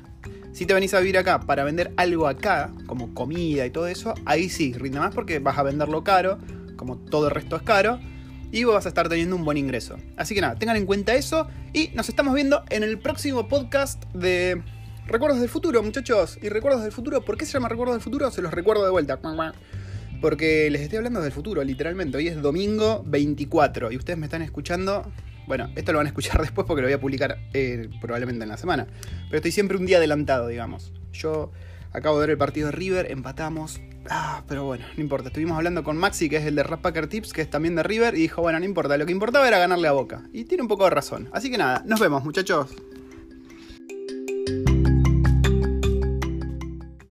Si 0.54 0.66
te 0.66 0.72
venís 0.72 0.94
a 0.94 1.00
vivir 1.00 1.18
acá 1.18 1.40
para 1.40 1.64
vender 1.64 1.92
algo 1.96 2.28
acá, 2.28 2.70
como 2.86 3.12
comida 3.12 3.66
y 3.66 3.70
todo 3.70 3.88
eso, 3.88 4.14
ahí 4.24 4.48
sí, 4.48 4.72
rinde 4.72 5.00
más 5.00 5.12
porque 5.12 5.40
vas 5.40 5.58
a 5.58 5.64
venderlo 5.64 6.04
caro, 6.04 6.38
como 6.76 6.96
todo 6.96 7.26
el 7.26 7.34
resto 7.34 7.56
es 7.56 7.62
caro, 7.62 7.98
y 8.52 8.62
vos 8.62 8.74
vas 8.74 8.86
a 8.86 8.88
estar 8.88 9.08
teniendo 9.08 9.34
un 9.34 9.44
buen 9.44 9.58
ingreso. 9.58 9.96
Así 10.16 10.32
que 10.32 10.40
nada, 10.40 10.54
tengan 10.54 10.76
en 10.76 10.86
cuenta 10.86 11.14
eso 11.16 11.48
y 11.72 11.90
nos 11.94 12.08
estamos 12.08 12.34
viendo 12.34 12.62
en 12.70 12.84
el 12.84 13.00
próximo 13.00 13.48
podcast 13.48 14.04
de 14.14 14.62
Recuerdos 15.06 15.40
del 15.40 15.48
futuro, 15.50 15.82
muchachos. 15.82 16.38
Y 16.40 16.48
recuerdos 16.48 16.82
del 16.82 16.92
futuro, 16.92 17.24
¿por 17.24 17.36
qué 17.36 17.44
se 17.44 17.52
llama 17.52 17.68
recuerdos 17.68 17.96
del 17.96 18.02
futuro? 18.02 18.30
Se 18.30 18.40
los 18.40 18.54
recuerdo 18.54 18.84
de 18.84 18.90
vuelta. 18.90 19.18
Porque 20.20 20.70
les 20.70 20.80
estoy 20.80 20.98
hablando 20.98 21.20
del 21.20 21.32
futuro, 21.32 21.62
literalmente. 21.62 22.16
Hoy 22.16 22.28
es 22.28 22.40
domingo 22.40 23.02
24 23.06 23.92
y 23.92 23.96
ustedes 23.96 24.18
me 24.18 24.26
están 24.26 24.40
escuchando. 24.40 25.04
Bueno, 25.46 25.70
esto 25.76 25.92
lo 25.92 25.98
van 25.98 26.06
a 26.06 26.10
escuchar 26.10 26.40
después 26.42 26.66
porque 26.66 26.82
lo 26.82 26.88
voy 26.88 26.94
a 26.94 27.00
publicar 27.00 27.38
eh, 27.52 27.88
probablemente 28.00 28.42
en 28.44 28.48
la 28.48 28.56
semana. 28.56 28.86
Pero 29.26 29.36
estoy 29.36 29.52
siempre 29.52 29.76
un 29.76 29.86
día 29.86 29.98
adelantado, 29.98 30.48
digamos. 30.48 30.92
Yo 31.12 31.52
acabo 31.92 32.16
de 32.16 32.22
ver 32.22 32.30
el 32.30 32.38
partido 32.38 32.66
de 32.66 32.72
River, 32.72 33.10
empatamos. 33.10 33.80
Ah, 34.10 34.42
pero 34.46 34.64
bueno, 34.64 34.84
no 34.96 35.02
importa. 35.02 35.28
Estuvimos 35.28 35.56
hablando 35.56 35.82
con 35.82 35.96
Maxi, 35.96 36.28
que 36.28 36.36
es 36.36 36.44
el 36.44 36.56
de 36.56 36.64
Packer 36.64 37.06
Tips, 37.06 37.32
que 37.32 37.42
es 37.42 37.50
también 37.50 37.74
de 37.74 37.82
River, 37.82 38.14
y 38.14 38.22
dijo, 38.22 38.42
bueno, 38.42 38.58
no 38.58 38.64
importa, 38.64 38.96
lo 38.98 39.06
que 39.06 39.12
importaba 39.12 39.48
era 39.48 39.58
ganarle 39.58 39.88
a 39.88 39.92
Boca. 39.92 40.22
Y 40.32 40.44
tiene 40.44 40.62
un 40.62 40.68
poco 40.68 40.84
de 40.84 40.90
razón. 40.90 41.28
Así 41.32 41.50
que 41.50 41.58
nada, 41.58 41.82
nos 41.86 42.00
vemos, 42.00 42.24
muchachos. 42.24 42.74